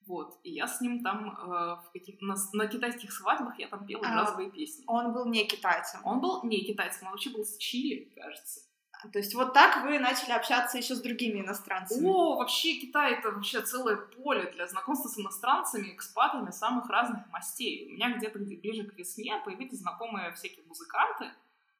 вот, 0.07 0.39
и 0.43 0.51
я 0.53 0.67
с 0.67 0.81
ним 0.81 1.03
там 1.03 1.29
э, 1.29 1.77
в 1.85 1.91
каких 1.93 2.21
на, 2.23 2.35
на 2.55 2.67
китайских 2.67 3.13
свадьбах 3.13 3.59
я 3.59 3.69
там 3.69 3.87
пела 3.87 4.03
а, 4.07 4.15
джазовые 4.15 4.51
песни. 4.51 4.83
Он 4.87 5.13
был 5.13 5.27
не 5.27 5.47
китайцем. 5.47 6.01
Он 6.03 6.21
был 6.21 6.43
не 6.45 6.65
китайцем, 6.65 7.07
он 7.07 7.13
вообще 7.13 7.29
был 7.29 7.45
с 7.45 7.59
Чили, 7.59 8.11
кажется. 8.17 8.68
То 9.13 9.19
есть 9.19 9.35
вот 9.35 9.53
так 9.53 9.85
вы 9.85 9.99
начали 9.99 10.33
общаться 10.33 10.77
еще 10.77 10.97
с 10.97 11.01
другими 11.01 11.41
иностранцами? 11.41 12.05
О, 12.07 12.37
вообще 12.37 12.75
Китай 12.75 13.15
это 13.15 13.31
вообще 13.31 13.63
целое 13.63 13.97
поле 13.97 14.51
для 14.53 14.67
знакомства 14.67 15.09
с 15.09 15.19
иностранцами, 15.19 15.95
экспатами 15.95 16.51
самых 16.51 16.91
разных 16.91 17.27
мастей. 17.31 17.89
У 17.89 17.95
меня 17.95 18.17
где-то 18.17 18.41
где 18.41 18.57
ближе 18.57 18.85
к 18.85 18.99
весне 18.99 19.41
появились 19.45 19.79
знакомые 19.79 20.33
всякие 20.33 20.67
музыканты, 20.67 21.31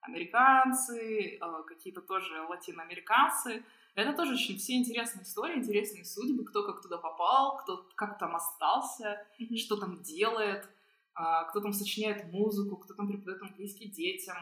американцы, 0.01 1.39
э, 1.41 1.63
какие-то 1.67 2.01
тоже 2.03 2.43
латиноамериканцы. 2.43 3.65
Это 3.97 4.13
тоже 4.13 4.35
очень 4.35 4.57
все 4.57 4.77
интересные 4.77 5.25
истории, 5.25 5.59
интересные 5.59 6.05
судьбы, 6.05 6.45
кто 6.45 6.63
как 6.63 6.81
туда 6.83 6.99
попал, 6.99 7.59
кто 7.59 7.85
как 7.97 8.17
там 8.19 8.37
остался, 8.37 9.27
mm-hmm. 9.41 9.57
что 9.57 9.77
там 9.77 10.03
делает, 10.03 10.69
э, 11.19 11.23
кто 11.51 11.61
там 11.61 11.73
сочиняет 11.73 12.33
музыку, 12.33 12.77
кто 12.77 12.95
там 12.95 13.09
преподает 13.09 13.43
английский 13.43 13.89
детям, 13.89 14.37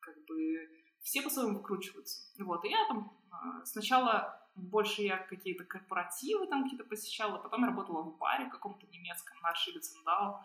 как 0.00 0.16
бы 0.24 0.81
все 1.02 1.22
по-своему 1.22 1.58
выкручиваются. 1.58 2.32
Вот, 2.38 2.64
и 2.64 2.68
я 2.68 2.86
там 2.88 3.12
а, 3.30 3.64
сначала 3.64 4.38
больше 4.54 5.02
я 5.02 5.16
какие-то 5.16 5.64
корпоративы 5.64 6.46
там 6.46 6.64
какие-то 6.64 6.84
посещала, 6.84 7.38
потом 7.38 7.64
работала 7.64 8.02
в 8.02 8.18
баре 8.18 8.50
каком-то 8.50 8.86
немецком 8.86 9.36
на 9.42 9.50
Аршиве 9.50 9.80
Циндау. 9.80 10.40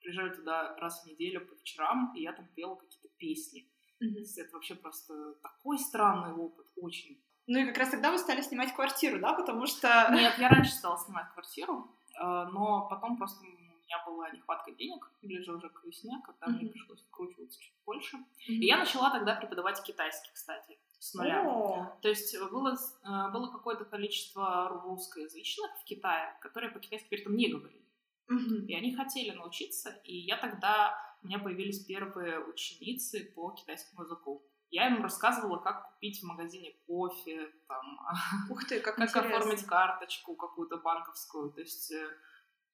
Приезжали 0.00 0.34
туда 0.34 0.76
раз 0.78 1.02
в 1.02 1.06
неделю 1.06 1.46
по 1.46 1.54
вечерам, 1.54 2.12
и 2.16 2.22
я 2.22 2.32
там 2.32 2.46
пела 2.48 2.74
какие-то 2.74 3.08
песни. 3.16 3.68
Mm-hmm. 4.02 4.14
То 4.14 4.18
есть 4.18 4.38
это 4.38 4.52
вообще 4.54 4.74
просто 4.74 5.34
такой 5.34 5.78
странный 5.78 6.34
опыт, 6.34 6.66
очень. 6.76 7.22
Ну 7.46 7.58
и 7.58 7.66
как 7.66 7.78
раз 7.78 7.90
тогда 7.90 8.10
вы 8.10 8.18
стали 8.18 8.40
снимать 8.40 8.74
квартиру, 8.74 9.20
да, 9.20 9.32
потому 9.34 9.66
что... 9.66 10.08
Нет, 10.12 10.38
я 10.38 10.48
раньше 10.48 10.72
стала 10.72 10.96
снимать 10.98 11.32
квартиру, 11.32 11.88
а, 12.18 12.46
но 12.46 12.88
потом 12.88 13.16
просто 13.16 13.44
меня 13.92 14.04
была 14.04 14.30
нехватка 14.30 14.72
денег, 14.72 15.10
ближе 15.22 15.52
уже 15.52 15.68
к 15.68 15.84
весне, 15.84 16.20
когда 16.24 16.46
mm-hmm. 16.46 16.60
мне 16.60 16.70
пришлось 16.70 17.02
вкручиваться 17.02 17.60
чуть 17.60 17.74
больше. 17.84 18.16
Mm-hmm. 18.16 18.54
И 18.54 18.66
я 18.66 18.78
начала 18.78 19.10
тогда 19.10 19.34
преподавать 19.34 19.82
китайский, 19.82 20.30
кстати, 20.32 20.78
с 20.98 21.14
нуля. 21.14 21.44
Oh. 21.44 22.00
То 22.00 22.08
есть 22.08 22.38
было, 22.50 22.74
э, 22.74 23.32
было 23.32 23.50
какое-то 23.50 23.84
количество 23.84 24.68
русскоязычных 24.68 25.70
в 25.80 25.84
Китае, 25.84 26.36
которые 26.40 26.70
по-китайски 26.70 27.08
при 27.08 27.20
этом 27.20 27.36
не 27.36 27.48
говорили. 27.48 27.82
Mm-hmm. 28.30 28.66
И 28.66 28.74
они 28.74 28.94
хотели 28.94 29.30
научиться, 29.30 29.90
и 30.04 30.16
я 30.16 30.36
тогда, 30.36 30.96
у 31.22 31.26
меня 31.26 31.38
появились 31.38 31.84
первые 31.84 32.40
ученицы 32.44 33.32
по 33.34 33.50
китайскому 33.50 34.04
языку. 34.04 34.42
Я 34.70 34.86
ему 34.86 35.02
рассказывала, 35.02 35.58
как 35.58 35.92
купить 35.92 36.22
в 36.22 36.24
магазине 36.24 36.74
кофе, 36.86 37.52
там, 37.68 38.00
Ух 38.48 38.64
ты, 38.64 38.80
как, 38.80 38.96
как 39.12 39.16
оформить 39.16 39.66
карточку 39.66 40.34
какую-то 40.34 40.78
банковскую. 40.78 41.52
То 41.52 41.60
есть 41.60 41.92
э, 41.92 42.08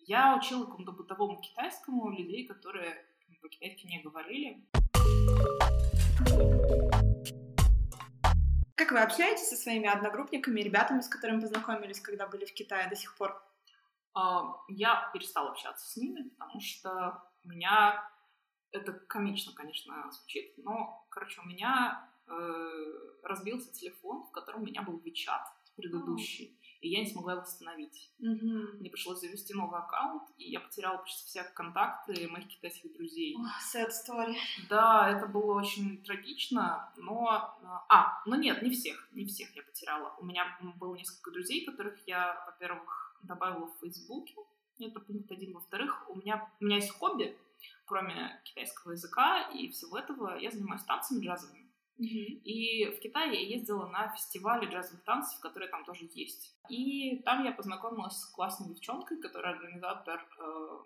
я 0.00 0.36
учила 0.36 0.64
какому-то 0.64 0.92
бытовому 0.92 1.40
китайскому 1.40 2.10
людей, 2.10 2.46
которые 2.46 3.04
по-китайски 3.40 3.86
не 3.86 4.02
говорили. 4.02 4.66
Как 8.74 8.92
вы 8.92 9.00
общаетесь 9.00 9.48
со 9.48 9.56
своими 9.56 9.88
одногруппниками, 9.88 10.60
ребятами, 10.60 11.00
с 11.00 11.08
которыми 11.08 11.40
познакомились, 11.40 12.00
когда 12.00 12.26
были 12.26 12.44
в 12.44 12.54
Китае 12.54 12.88
до 12.88 12.96
сих 12.96 13.16
пор? 13.16 13.40
А, 14.14 14.56
я 14.68 15.10
перестала 15.12 15.50
общаться 15.50 15.86
с 15.86 15.96
ними, 15.96 16.28
потому 16.30 16.60
что 16.60 17.22
у 17.44 17.48
меня 17.48 18.02
это 18.72 18.92
комично, 18.92 19.52
конечно, 19.52 20.10
звучит, 20.10 20.54
но, 20.58 21.06
короче, 21.10 21.40
у 21.40 21.46
меня 21.46 22.10
э, 22.26 22.70
разбился 23.22 23.72
телефон, 23.72 24.24
в 24.24 24.30
котором 24.30 24.62
у 24.62 24.66
меня 24.66 24.82
был 24.82 24.98
WeChat 24.98 25.42
предыдущий. 25.76 26.57
И 26.80 26.88
я 26.88 27.00
не 27.00 27.06
смогла 27.06 27.32
его 27.32 27.42
восстановить. 27.42 28.10
Mm-hmm. 28.20 28.78
Мне 28.78 28.90
пришлось 28.90 29.20
завести 29.20 29.54
новый 29.54 29.80
аккаунт, 29.80 30.22
и 30.36 30.50
я 30.50 30.60
потеряла 30.60 30.98
почти 30.98 31.26
все 31.26 31.44
контакты 31.44 32.28
моих 32.28 32.48
китайских 32.48 32.92
друзей. 32.92 33.36
Oh, 33.36 33.46
sad 33.74 33.90
story. 33.90 34.36
Да, 34.68 35.10
это 35.10 35.26
было 35.26 35.54
очень 35.54 36.02
трагично, 36.02 36.92
но... 36.96 37.58
А, 37.88 38.22
ну 38.26 38.36
нет, 38.36 38.62
не 38.62 38.70
всех, 38.70 39.08
не 39.12 39.26
всех 39.26 39.54
я 39.56 39.62
потеряла. 39.62 40.14
У 40.18 40.24
меня 40.24 40.44
было 40.76 40.94
несколько 40.94 41.30
друзей, 41.30 41.64
которых 41.64 41.98
я, 42.06 42.42
во-первых, 42.46 43.16
добавила 43.22 43.66
в 43.66 43.80
Фейсбуке, 43.80 44.34
это 44.80 45.00
пункт 45.00 45.30
один. 45.32 45.54
Во-вторых, 45.54 46.08
у 46.08 46.16
меня, 46.16 46.48
у 46.60 46.64
меня 46.64 46.76
есть 46.76 46.90
хобби, 46.90 47.36
кроме 47.84 48.40
китайского 48.44 48.92
языка 48.92 49.50
и 49.50 49.68
всего 49.70 49.98
этого, 49.98 50.36
я 50.38 50.50
занимаюсь 50.50 50.84
танцами 50.84 51.24
джазовыми. 51.24 51.67
И 51.98 52.86
в 52.86 53.00
Китае 53.00 53.42
я 53.42 53.56
ездила 53.56 53.86
на 53.88 54.08
фестивале 54.14 54.68
джазовых 54.68 55.02
танцев, 55.02 55.40
которые 55.40 55.68
там 55.68 55.84
тоже 55.84 56.08
есть. 56.14 56.54
И 56.68 57.20
там 57.24 57.44
я 57.44 57.52
познакомилась 57.52 58.16
с 58.16 58.26
классной 58.26 58.68
девчонкой, 58.68 59.20
которая 59.20 59.54
организатор 59.54 60.24
э, 60.38 60.78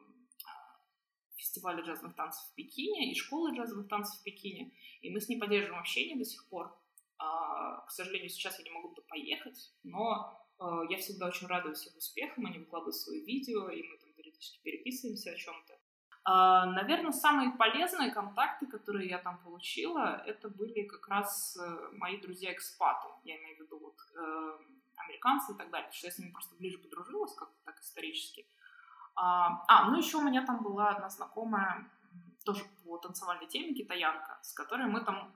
фестиваля 1.37 1.83
джазовых 1.83 2.15
танцев 2.15 2.43
в 2.49 2.55
Пекине 2.55 3.13
и 3.13 3.15
школы 3.15 3.55
джазовых 3.55 3.89
танцев 3.89 4.19
в 4.21 4.25
Пекине. 4.25 4.73
И 5.03 5.11
мы 5.11 5.21
с 5.21 5.29
ней 5.29 5.39
поддерживаем 5.39 5.81
общение 5.81 6.17
до 6.17 6.25
сих 6.25 6.49
пор. 6.49 6.75
А, 7.19 7.85
к 7.87 7.91
сожалению, 7.91 8.31
сейчас 8.31 8.59
я 8.59 8.65
не 8.65 8.71
могу 8.71 8.89
туда 8.89 9.03
поехать, 9.09 9.71
но 9.83 10.41
э, 10.59 10.65
я 10.89 10.97
всегда 10.97 11.27
очень 11.27 11.47
радуюсь 11.47 11.87
их 11.87 11.97
успехам. 11.97 12.47
Они 12.47 12.59
выкладывают 12.59 12.97
свои 12.97 13.23
видео, 13.23 13.69
и 13.69 13.83
мы 13.83 13.99
там 13.99 14.13
периодически 14.15 14.61
переписываемся 14.63 15.33
о 15.33 15.37
чем-то. 15.37 15.79
А, 16.25 16.67
Наверное, 16.67 17.13
самые 17.13 17.51
полезные 17.53 18.13
контакты, 18.13 18.67
которые 18.67 19.09
я 19.09 19.19
там 19.19 19.39
получила, 19.39 20.23
это 20.25 20.49
были 20.49 20.83
как 20.85 21.09
раз 21.09 21.57
э, 21.57 21.89
мои 21.93 22.21
друзья-экспаты. 22.21 23.09
Я 23.25 23.37
имею 23.39 23.57
в 23.57 23.61
виду 23.61 23.79
вот, 23.79 23.97
э, 24.15 24.59
американцы 24.97 25.53
и 25.53 25.57
так 25.57 25.71
далее, 25.71 25.89
потому 25.89 25.95
что 25.95 26.07
я 26.07 26.13
с 26.13 26.19
ними 26.19 26.31
просто 26.31 26.55
ближе 26.57 26.79
подружилась, 26.79 27.35
как-то 27.35 27.57
так 27.65 27.81
исторически. 27.81 28.47
А, 29.15 29.65
а, 29.69 29.91
ну 29.91 29.99
еще 29.99 30.19
у 30.19 30.23
меня 30.23 30.47
там 30.47 30.63
была 30.63 30.91
одна 30.91 31.09
знакомая, 31.09 31.91
тоже 32.45 32.65
по 32.85 32.99
танцевальной 32.99 33.47
теме, 33.47 33.75
китаянка, 33.75 34.39
с 34.43 34.53
которой 34.53 34.87
мы 34.87 35.05
там 35.05 35.33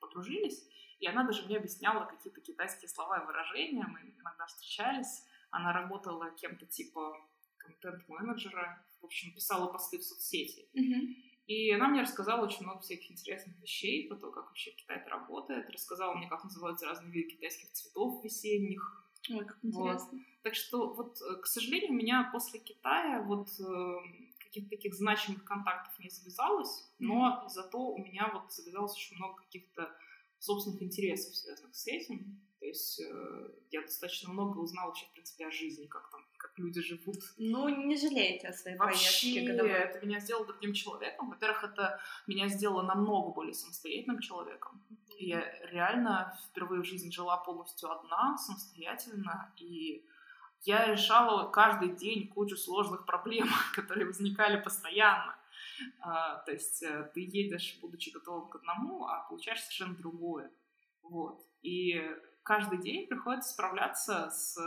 подружились, 0.00 0.66
и 0.98 1.06
она 1.06 1.24
даже 1.24 1.44
мне 1.46 1.56
объясняла 1.56 2.04
какие-то 2.04 2.40
китайские 2.40 2.88
слова 2.88 3.18
и 3.18 3.26
выражения, 3.26 3.84
мы 3.86 4.00
иногда 4.00 4.46
встречались, 4.46 5.24
она 5.50 5.72
работала 5.72 6.30
кем-то 6.30 6.66
типа 6.66 7.16
контент-менеджера, 7.64 8.84
в 9.00 9.04
общем, 9.04 9.34
писала 9.34 9.72
посты 9.72 9.98
в 9.98 10.04
соцсети. 10.04 10.68
Mm-hmm. 10.74 11.32
И 11.46 11.70
она 11.72 11.88
мне 11.88 12.02
рассказала 12.02 12.46
очень 12.46 12.64
много 12.64 12.80
всяких 12.80 13.10
интересных 13.10 13.60
вещей 13.60 14.08
про 14.08 14.16
то, 14.16 14.30
как 14.30 14.46
вообще 14.46 14.72
в 14.72 14.76
Китае 14.76 15.00
это 15.00 15.10
работает. 15.10 15.68
Рассказала 15.70 16.14
мне, 16.14 16.28
как 16.28 16.44
называются 16.44 16.86
разные 16.86 17.12
виды 17.12 17.30
китайских 17.30 17.72
цветов 17.72 18.22
весенних. 18.24 19.08
Ой, 19.30 19.44
как 19.44 19.58
интересно. 19.62 20.10
Вот. 20.12 20.20
Так 20.42 20.54
что, 20.54 20.94
вот, 20.94 21.18
э, 21.20 21.40
к 21.40 21.46
сожалению, 21.46 21.90
у 21.90 21.94
меня 21.94 22.28
после 22.32 22.60
Китая 22.60 23.22
вот 23.22 23.48
э, 23.60 23.96
каких-то 24.38 24.70
таких 24.70 24.94
значимых 24.94 25.44
контактов 25.44 25.98
не 25.98 26.10
завязалось, 26.10 26.90
но 26.98 27.42
mm-hmm. 27.44 27.48
зато 27.48 27.78
у 27.78 27.98
меня 27.98 28.30
вот 28.32 28.52
завязалось 28.52 28.94
очень 28.94 29.16
много 29.16 29.42
каких-то 29.42 29.90
собственных 30.38 30.82
интересов, 30.82 31.34
связанных 31.34 31.74
с 31.74 31.86
этим. 31.86 32.40
То 32.62 32.68
есть 32.68 33.00
э, 33.00 33.48
я 33.72 33.80
достаточно 33.82 34.32
много 34.32 34.58
узнала 34.58 34.86
вообще, 34.86 35.06
в 35.06 35.12
принципе, 35.14 35.48
о 35.48 35.50
жизни, 35.50 35.86
как 35.86 36.08
там 36.12 36.20
как 36.36 36.56
люди 36.60 36.80
живут. 36.80 37.18
Ну, 37.38 37.68
не 37.68 37.96
жалеете 37.96 38.46
о 38.46 38.52
своей 38.52 38.76
Вообще, 38.76 39.32
поездке 39.32 39.50
годовой. 39.50 39.72
это 39.72 40.06
меня 40.06 40.20
сделало 40.20 40.46
другим 40.46 40.72
человеком. 40.72 41.30
Во-первых, 41.30 41.64
это 41.64 42.00
меня 42.28 42.46
сделало 42.46 42.82
намного 42.82 43.32
более 43.32 43.52
самостоятельным 43.52 44.20
человеком. 44.20 44.80
Я 45.18 45.44
реально 45.72 46.38
впервые 46.46 46.82
в 46.82 46.84
жизни 46.84 47.10
жила 47.10 47.36
полностью 47.36 47.90
одна, 47.90 48.38
самостоятельно, 48.38 49.52
и 49.56 50.06
я 50.60 50.86
решала 50.86 51.50
каждый 51.50 51.96
день 51.96 52.28
кучу 52.28 52.56
сложных 52.56 53.06
проблем, 53.06 53.48
которые 53.74 54.06
возникали 54.06 54.62
постоянно. 54.62 55.36
А, 55.98 56.36
то 56.44 56.52
есть 56.52 56.80
э, 56.84 57.10
ты 57.12 57.22
едешь, 57.22 57.76
будучи 57.82 58.10
готовым 58.10 58.48
к 58.50 58.54
одному, 58.54 59.08
а 59.08 59.26
получаешь 59.28 59.62
совершенно 59.62 59.96
другое. 59.96 60.52
Вот. 61.02 61.44
И 61.62 62.00
каждый 62.42 62.78
день 62.78 63.06
приходится 63.06 63.50
справляться 63.50 64.30
с 64.30 64.58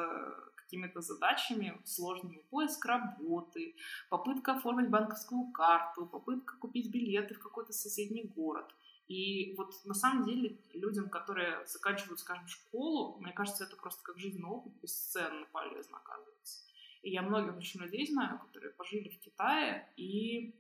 какими-то 0.56 1.02
задачами 1.02 1.80
сложными. 1.86 2.44
Поиск 2.50 2.86
работы, 2.86 3.76
попытка 4.10 4.54
оформить 4.54 4.90
банковскую 4.90 5.52
карту, 5.52 6.06
попытка 6.06 6.58
купить 6.58 6.92
билеты 6.92 7.36
в 7.36 7.40
какой-то 7.40 7.74
соседний 7.74 8.24
город. 8.24 8.74
И 9.08 9.54
вот 9.56 9.74
на 9.86 9.94
самом 9.94 10.26
деле 10.26 10.60
людям, 10.74 11.10
которые 11.10 11.66
заканчивают, 11.68 12.20
скажем, 12.20 12.48
школу, 12.48 13.20
мне 13.20 13.32
кажется, 13.34 13.66
это 13.66 13.76
просто 13.76 14.02
как 14.04 14.18
жизненный 14.18 14.50
опыт 14.50 14.74
бесценно 14.82 15.46
полезно 15.52 15.98
оказывается. 15.98 16.66
И 17.04 17.12
я 17.12 17.22
многих 17.22 17.56
очень 17.56 17.82
людей 17.82 18.08
знаю, 18.08 18.40
которые 18.40 18.74
пожили 18.74 19.10
в 19.10 19.20
Китае, 19.20 19.88
и 19.96 20.60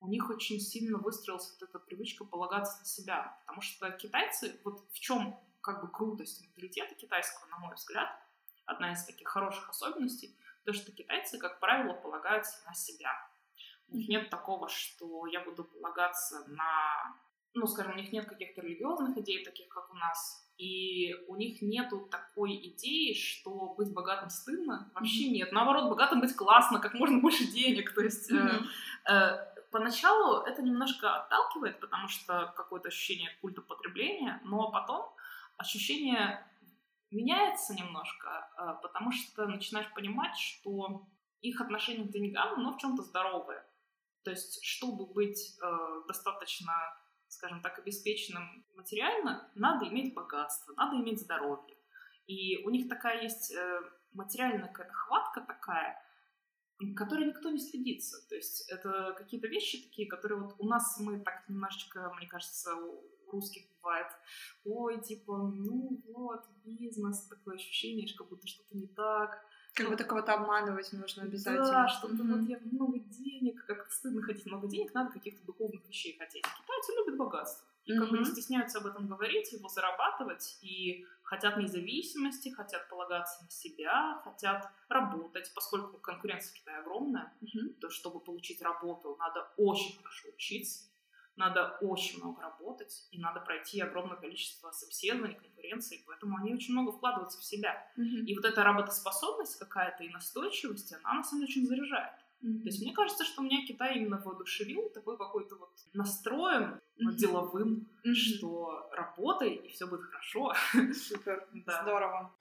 у 0.00 0.08
них 0.08 0.30
очень 0.30 0.60
сильно 0.60 0.96
выстроилась 0.98 1.50
вот 1.52 1.68
эта 1.68 1.78
привычка 1.78 2.24
полагаться 2.24 2.78
на 2.78 2.86
себя. 2.86 3.38
Потому 3.44 3.60
что 3.60 3.90
китайцы, 3.90 4.58
вот 4.64 4.86
в 4.90 4.98
чем 4.98 5.38
как 5.64 5.80
бы 5.80 5.90
крутость 5.90 6.42
менталитета 6.42 6.94
китайского, 6.94 7.48
на 7.48 7.58
мой 7.58 7.74
взгляд, 7.74 8.10
одна 8.66 8.92
из 8.92 9.04
таких 9.04 9.26
хороших 9.26 9.70
особенностей, 9.70 10.36
то, 10.64 10.72
что 10.72 10.92
китайцы, 10.92 11.38
как 11.38 11.58
правило, 11.58 11.94
полагаются 11.94 12.62
на 12.66 12.74
себя. 12.74 13.10
У 13.88 13.96
них 13.96 14.08
нет 14.08 14.30
такого, 14.30 14.68
что 14.68 15.26
я 15.26 15.40
буду 15.40 15.64
полагаться 15.64 16.44
на, 16.48 17.16
ну, 17.54 17.66
скажем, 17.66 17.92
у 17.92 17.96
них 17.96 18.12
нет 18.12 18.26
каких-то 18.26 18.60
религиозных 18.60 19.16
идей, 19.18 19.44
таких, 19.44 19.68
как 19.68 19.90
у 19.90 19.94
нас, 19.94 20.46
и 20.58 21.14
у 21.28 21.36
них 21.36 21.60
нету 21.62 22.08
такой 22.10 22.56
идеи, 22.68 23.14
что 23.14 23.74
быть 23.74 23.92
богатым 23.92 24.30
стыдно. 24.30 24.90
Вообще 24.94 25.26
mm-hmm. 25.26 25.32
нет. 25.32 25.52
Наоборот, 25.52 25.90
богатым 25.90 26.20
быть 26.20 26.36
классно, 26.36 26.78
как 26.78 26.94
можно 26.94 27.20
больше 27.20 27.46
денег. 27.46 27.94
То 27.94 28.02
есть 28.02 28.30
mm-hmm. 28.30 28.64
э, 29.08 29.12
э, 29.12 29.54
поначалу 29.70 30.42
это 30.42 30.62
немножко 30.62 31.16
отталкивает, 31.16 31.80
потому 31.80 32.08
что 32.08 32.52
какое-то 32.56 32.88
ощущение 32.88 33.30
культа 33.40 33.62
потребления, 33.62 34.40
но 34.44 34.70
потом 34.70 35.14
ощущение 35.64 36.46
меняется 37.10 37.74
немножко, 37.74 38.28
э, 38.58 38.82
потому 38.82 39.10
что 39.12 39.46
начинаешь 39.46 39.92
понимать, 39.94 40.36
что 40.36 41.06
их 41.40 41.60
отношение 41.60 42.06
к 42.06 42.12
деньгам, 42.12 42.62
но 42.62 42.72
в 42.72 42.78
чем-то 42.78 43.02
здоровое. 43.02 43.66
То 44.22 44.30
есть, 44.30 44.64
чтобы 44.64 45.06
быть 45.06 45.58
э, 45.60 46.02
достаточно, 46.08 46.72
скажем 47.28 47.60
так, 47.62 47.78
обеспеченным 47.78 48.64
материально, 48.74 49.50
надо 49.54 49.86
иметь 49.88 50.14
богатство, 50.14 50.72
надо 50.74 50.96
иметь 50.96 51.20
здоровье. 51.20 51.76
И 52.26 52.62
у 52.64 52.70
них 52.70 52.88
такая 52.88 53.22
есть 53.22 53.52
э, 53.52 53.80
материальная 54.12 54.68
какая-то 54.68 54.94
хватка 54.94 55.40
такая, 55.42 56.00
которой 56.96 57.26
никто 57.26 57.50
не 57.50 57.58
следится. 57.58 58.26
То 58.28 58.34
есть 58.34 58.68
это 58.70 59.14
какие-то 59.16 59.46
вещи 59.46 59.82
такие, 59.82 60.08
которые 60.08 60.40
вот 60.40 60.54
у 60.58 60.66
нас 60.66 60.98
мы 60.98 61.20
так 61.20 61.48
немножечко, 61.48 62.12
мне 62.16 62.26
кажется, 62.26 62.74
русских 63.34 63.64
бывает, 63.82 64.06
ой, 64.64 65.00
типа, 65.00 65.36
ну 65.36 66.00
вот, 66.06 66.44
бизнес, 66.64 67.26
такое 67.26 67.56
ощущение, 67.56 68.08
как 68.16 68.28
будто 68.28 68.46
что-то 68.46 68.76
не 68.76 68.86
так. 68.86 69.44
Как 69.74 69.90
будто 69.90 70.04
кого-то 70.04 70.34
обманывать 70.34 70.92
нужно 70.92 71.24
обязательно. 71.24 71.66
Да, 71.66 71.88
что-то 71.88 72.14
mm-hmm. 72.14 72.38
вот 72.38 72.48
я 72.48 72.58
много 72.60 72.98
денег, 73.00 73.64
как-то 73.66 73.92
стыдно 73.92 74.22
хотеть 74.22 74.46
много 74.46 74.68
денег, 74.68 74.94
надо 74.94 75.12
каких-то 75.12 75.44
духовных 75.44 75.84
вещей 75.88 76.16
хотеть. 76.16 76.44
Китайцы 76.44 76.92
любят 76.96 77.16
богатство. 77.16 77.66
И 77.84 77.92
mm-hmm. 77.92 77.98
как 77.98 78.10
бы 78.10 78.18
не 78.18 78.24
стесняются 78.24 78.78
об 78.78 78.86
этом 78.86 79.08
говорить, 79.08 79.52
его 79.52 79.68
зарабатывать, 79.68 80.58
и 80.62 81.04
хотят 81.22 81.56
независимости, 81.56 82.50
хотят 82.50 82.88
полагаться 82.88 83.42
на 83.42 83.50
себя, 83.50 84.20
хотят 84.24 84.70
работать, 84.88 85.52
поскольку 85.54 85.98
конкуренция 85.98 86.52
в 86.52 86.54
Китае 86.54 86.78
огромная, 86.78 87.32
mm-hmm. 87.42 87.74
то 87.80 87.90
чтобы 87.90 88.20
получить 88.20 88.62
работу, 88.62 89.16
надо 89.18 89.52
очень 89.56 89.98
хорошо 89.98 90.28
учиться, 90.28 90.84
надо 91.36 91.76
очень 91.80 92.18
много 92.18 92.42
работать, 92.42 93.08
и 93.10 93.18
надо 93.18 93.40
пройти 93.40 93.80
огромное 93.80 94.16
количество 94.16 94.70
собеседований, 94.70 95.34
конкуренции, 95.34 96.04
поэтому 96.06 96.36
они 96.38 96.54
очень 96.54 96.72
много 96.72 96.92
вкладываются 96.92 97.38
в 97.38 97.44
себя. 97.44 97.86
Mm-hmm. 97.98 98.24
И 98.26 98.34
вот 98.34 98.44
эта 98.44 98.62
работоспособность 98.62 99.58
какая-то 99.58 100.04
и 100.04 100.08
настойчивость, 100.10 100.94
она 101.02 101.14
на 101.14 101.24
самом 101.24 101.46
деле 101.46 101.50
очень 101.50 101.66
заряжает. 101.66 102.14
Mm-hmm. 102.42 102.60
То 102.60 102.66
есть 102.66 102.82
мне 102.82 102.92
кажется, 102.92 103.24
что 103.24 103.42
меня 103.42 103.66
Китай 103.66 103.96
именно 103.98 104.18
воодушевил 104.18 104.90
такой 104.90 105.16
какой-то 105.16 105.56
вот 105.56 105.70
настроем 105.92 106.80
mm-hmm. 106.98 107.14
деловым, 107.14 107.88
mm-hmm. 108.04 108.14
что 108.14 108.90
работай, 108.92 109.54
и 109.54 109.68
все 109.68 109.86
будет 109.86 110.02
хорошо. 110.02 110.54
Супер, 110.92 111.48
да. 111.66 111.82
здорово. 111.82 112.34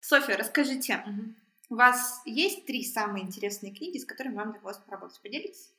Софья, 0.00 0.36
расскажите, 0.36 1.02
mm-hmm. 1.06 1.43
У 1.70 1.76
вас 1.76 2.22
есть 2.24 2.66
три 2.66 2.84
самые 2.84 3.24
интересные 3.24 3.74
книги, 3.74 3.98
с 3.98 4.04
которыми 4.04 4.36
вам 4.36 4.52
довелось 4.52 4.78
поработать? 4.78 5.20
Поделитесь? 5.22 5.72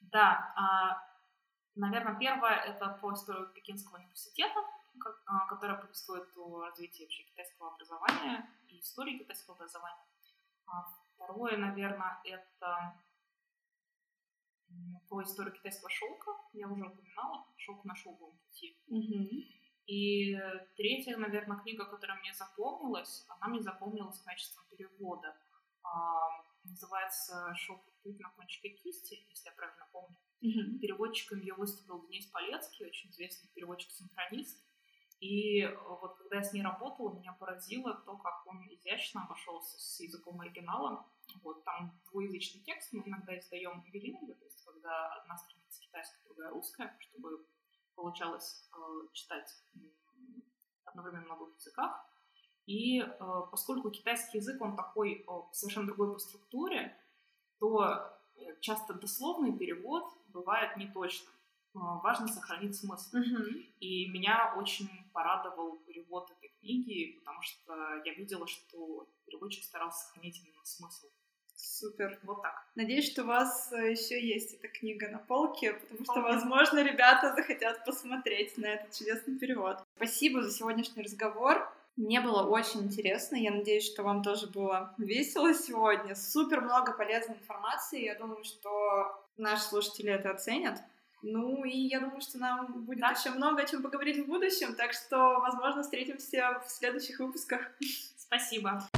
Да, 0.00 0.52
а, 0.56 1.02
наверное, 1.74 2.18
первое 2.18 2.56
это 2.56 2.98
по 3.00 3.12
истории 3.12 3.52
Пекинского 3.54 3.98
университета 3.98 4.60
а, 5.26 5.46
которая 5.46 5.76
повествует 5.76 6.28
о 6.36 6.64
развитии 6.64 7.02
вообще 7.02 7.22
китайского 7.24 7.72
образования 7.72 8.48
и 8.68 8.80
истории 8.80 9.18
китайского 9.18 9.56
образования. 9.56 10.04
А 10.66 10.84
второе, 11.14 11.56
наверное, 11.56 12.20
это 12.24 13.00
по 15.08 15.22
истории 15.22 15.52
китайского 15.52 15.90
шелка. 15.90 16.32
Я 16.52 16.68
уже 16.68 16.84
упоминала, 16.84 17.46
шелк 17.56 17.84
на 17.84 17.94
шелковом 17.94 18.36
пути. 18.38 18.76
И 19.88 20.38
третья, 20.76 21.16
наверное, 21.16 21.58
книга, 21.60 21.86
которая 21.86 22.20
мне 22.20 22.34
запомнилась, 22.34 23.24
она 23.28 23.48
мне 23.48 23.62
запомнилась 23.62 24.20
качеством 24.20 24.64
перевода. 24.70 25.34
А, 25.82 26.44
называется 26.64 27.54
«Шелк 27.56 27.80
путь 28.02 28.20
на 28.20 28.28
кончике 28.30 28.68
кисти», 28.68 29.24
если 29.30 29.48
я 29.48 29.54
правильно 29.54 29.88
помню. 29.90 30.16
Mm-hmm. 30.42 30.78
Переводчиком 30.80 31.40
ее 31.40 31.54
выступил 31.54 32.06
Денис 32.06 32.26
Полецкий, 32.26 32.86
очень 32.86 33.10
известный 33.10 33.48
переводчик-синхронист. 33.54 34.62
И 35.20 35.62
э, 35.62 35.74
вот 36.00 36.18
когда 36.18 36.36
я 36.36 36.42
с 36.42 36.52
ней 36.52 36.62
работала, 36.62 37.18
меня 37.18 37.32
поразило 37.32 37.94
то, 37.94 38.16
как 38.18 38.46
он 38.46 38.62
изящно 38.68 39.24
обошелся 39.24 39.80
с 39.80 40.00
языком 40.00 40.38
оригинала. 40.40 41.10
Вот 41.42 41.64
там 41.64 41.98
двуязычный 42.10 42.60
текст, 42.60 42.92
мы 42.92 43.02
иногда 43.06 43.36
издаем 43.38 43.82
билингвы, 43.90 44.34
то 44.34 44.44
есть 44.44 44.62
когда 44.64 45.14
одна 45.14 45.36
страница 45.36 45.80
китайская, 45.80 46.22
другая 46.24 46.50
русская, 46.50 46.96
чтобы 47.00 47.46
получалось 47.98 48.64
э, 48.72 48.78
читать 49.12 49.50
одновременно 50.84 51.26
на 51.26 51.36
двух 51.36 51.54
языках. 51.56 52.04
И 52.66 53.00
э, 53.00 53.06
поскольку 53.50 53.90
китайский 53.90 54.38
язык, 54.38 54.62
он 54.62 54.76
такой 54.76 55.24
э, 55.26 55.32
совершенно 55.52 55.86
другой 55.86 56.12
по 56.12 56.18
структуре, 56.18 56.96
то 57.58 58.14
часто 58.60 58.94
дословный 58.94 59.58
перевод 59.58 60.04
бывает 60.28 60.76
неточным. 60.76 61.32
Важно 61.74 62.28
сохранить 62.28 62.76
смысл. 62.76 63.16
Uh-huh. 63.16 63.66
И 63.80 64.08
меня 64.10 64.54
очень 64.56 64.88
порадовал 65.12 65.78
перевод 65.80 66.30
этой 66.30 66.50
книги, 66.60 67.18
потому 67.18 67.42
что 67.42 67.74
я 68.04 68.14
видела, 68.14 68.46
что 68.46 69.08
переводчик 69.26 69.64
старался 69.64 70.06
сохранить 70.06 70.40
именно 70.40 70.64
смысл. 70.64 71.08
Супер. 71.58 72.18
Вот 72.22 72.42
так. 72.42 72.54
Надеюсь, 72.76 73.10
что 73.10 73.24
у 73.24 73.26
вас 73.26 73.72
э, 73.72 73.90
еще 73.90 74.24
есть 74.24 74.54
эта 74.54 74.68
книга 74.68 75.08
на 75.08 75.18
полке, 75.18 75.72
потому 75.72 76.04
что, 76.04 76.20
возможно, 76.20 76.84
ребята 76.84 77.34
захотят 77.34 77.84
посмотреть 77.84 78.56
на 78.58 78.66
этот 78.66 78.92
чудесный 78.92 79.36
перевод. 79.36 79.78
Спасибо 79.96 80.42
за 80.42 80.52
сегодняшний 80.52 81.02
разговор. 81.02 81.68
Мне 81.96 82.20
было 82.20 82.44
очень 82.44 82.82
интересно. 82.82 83.34
Я 83.34 83.50
надеюсь, 83.50 83.84
что 83.84 84.04
вам 84.04 84.22
тоже 84.22 84.46
было 84.46 84.94
весело 84.98 85.52
сегодня. 85.52 86.14
Супер 86.14 86.60
много 86.60 86.92
полезной 86.92 87.34
информации. 87.34 88.04
Я 88.04 88.14
думаю, 88.14 88.44
что 88.44 89.20
наши 89.36 89.64
слушатели 89.64 90.12
это 90.12 90.30
оценят. 90.30 90.80
Ну 91.22 91.64
и 91.64 91.76
я 91.76 91.98
думаю, 91.98 92.20
что 92.20 92.38
нам 92.38 92.84
будет 92.84 93.00
да. 93.00 93.10
еще 93.10 93.30
много 93.30 93.62
о 93.62 93.66
чем 93.66 93.82
поговорить 93.82 94.24
в 94.24 94.28
будущем, 94.28 94.76
так 94.76 94.92
что, 94.92 95.40
возможно, 95.40 95.82
встретимся 95.82 96.62
в 96.64 96.70
следующих 96.70 97.18
выпусках. 97.18 97.62
Спасибо. 98.16 98.88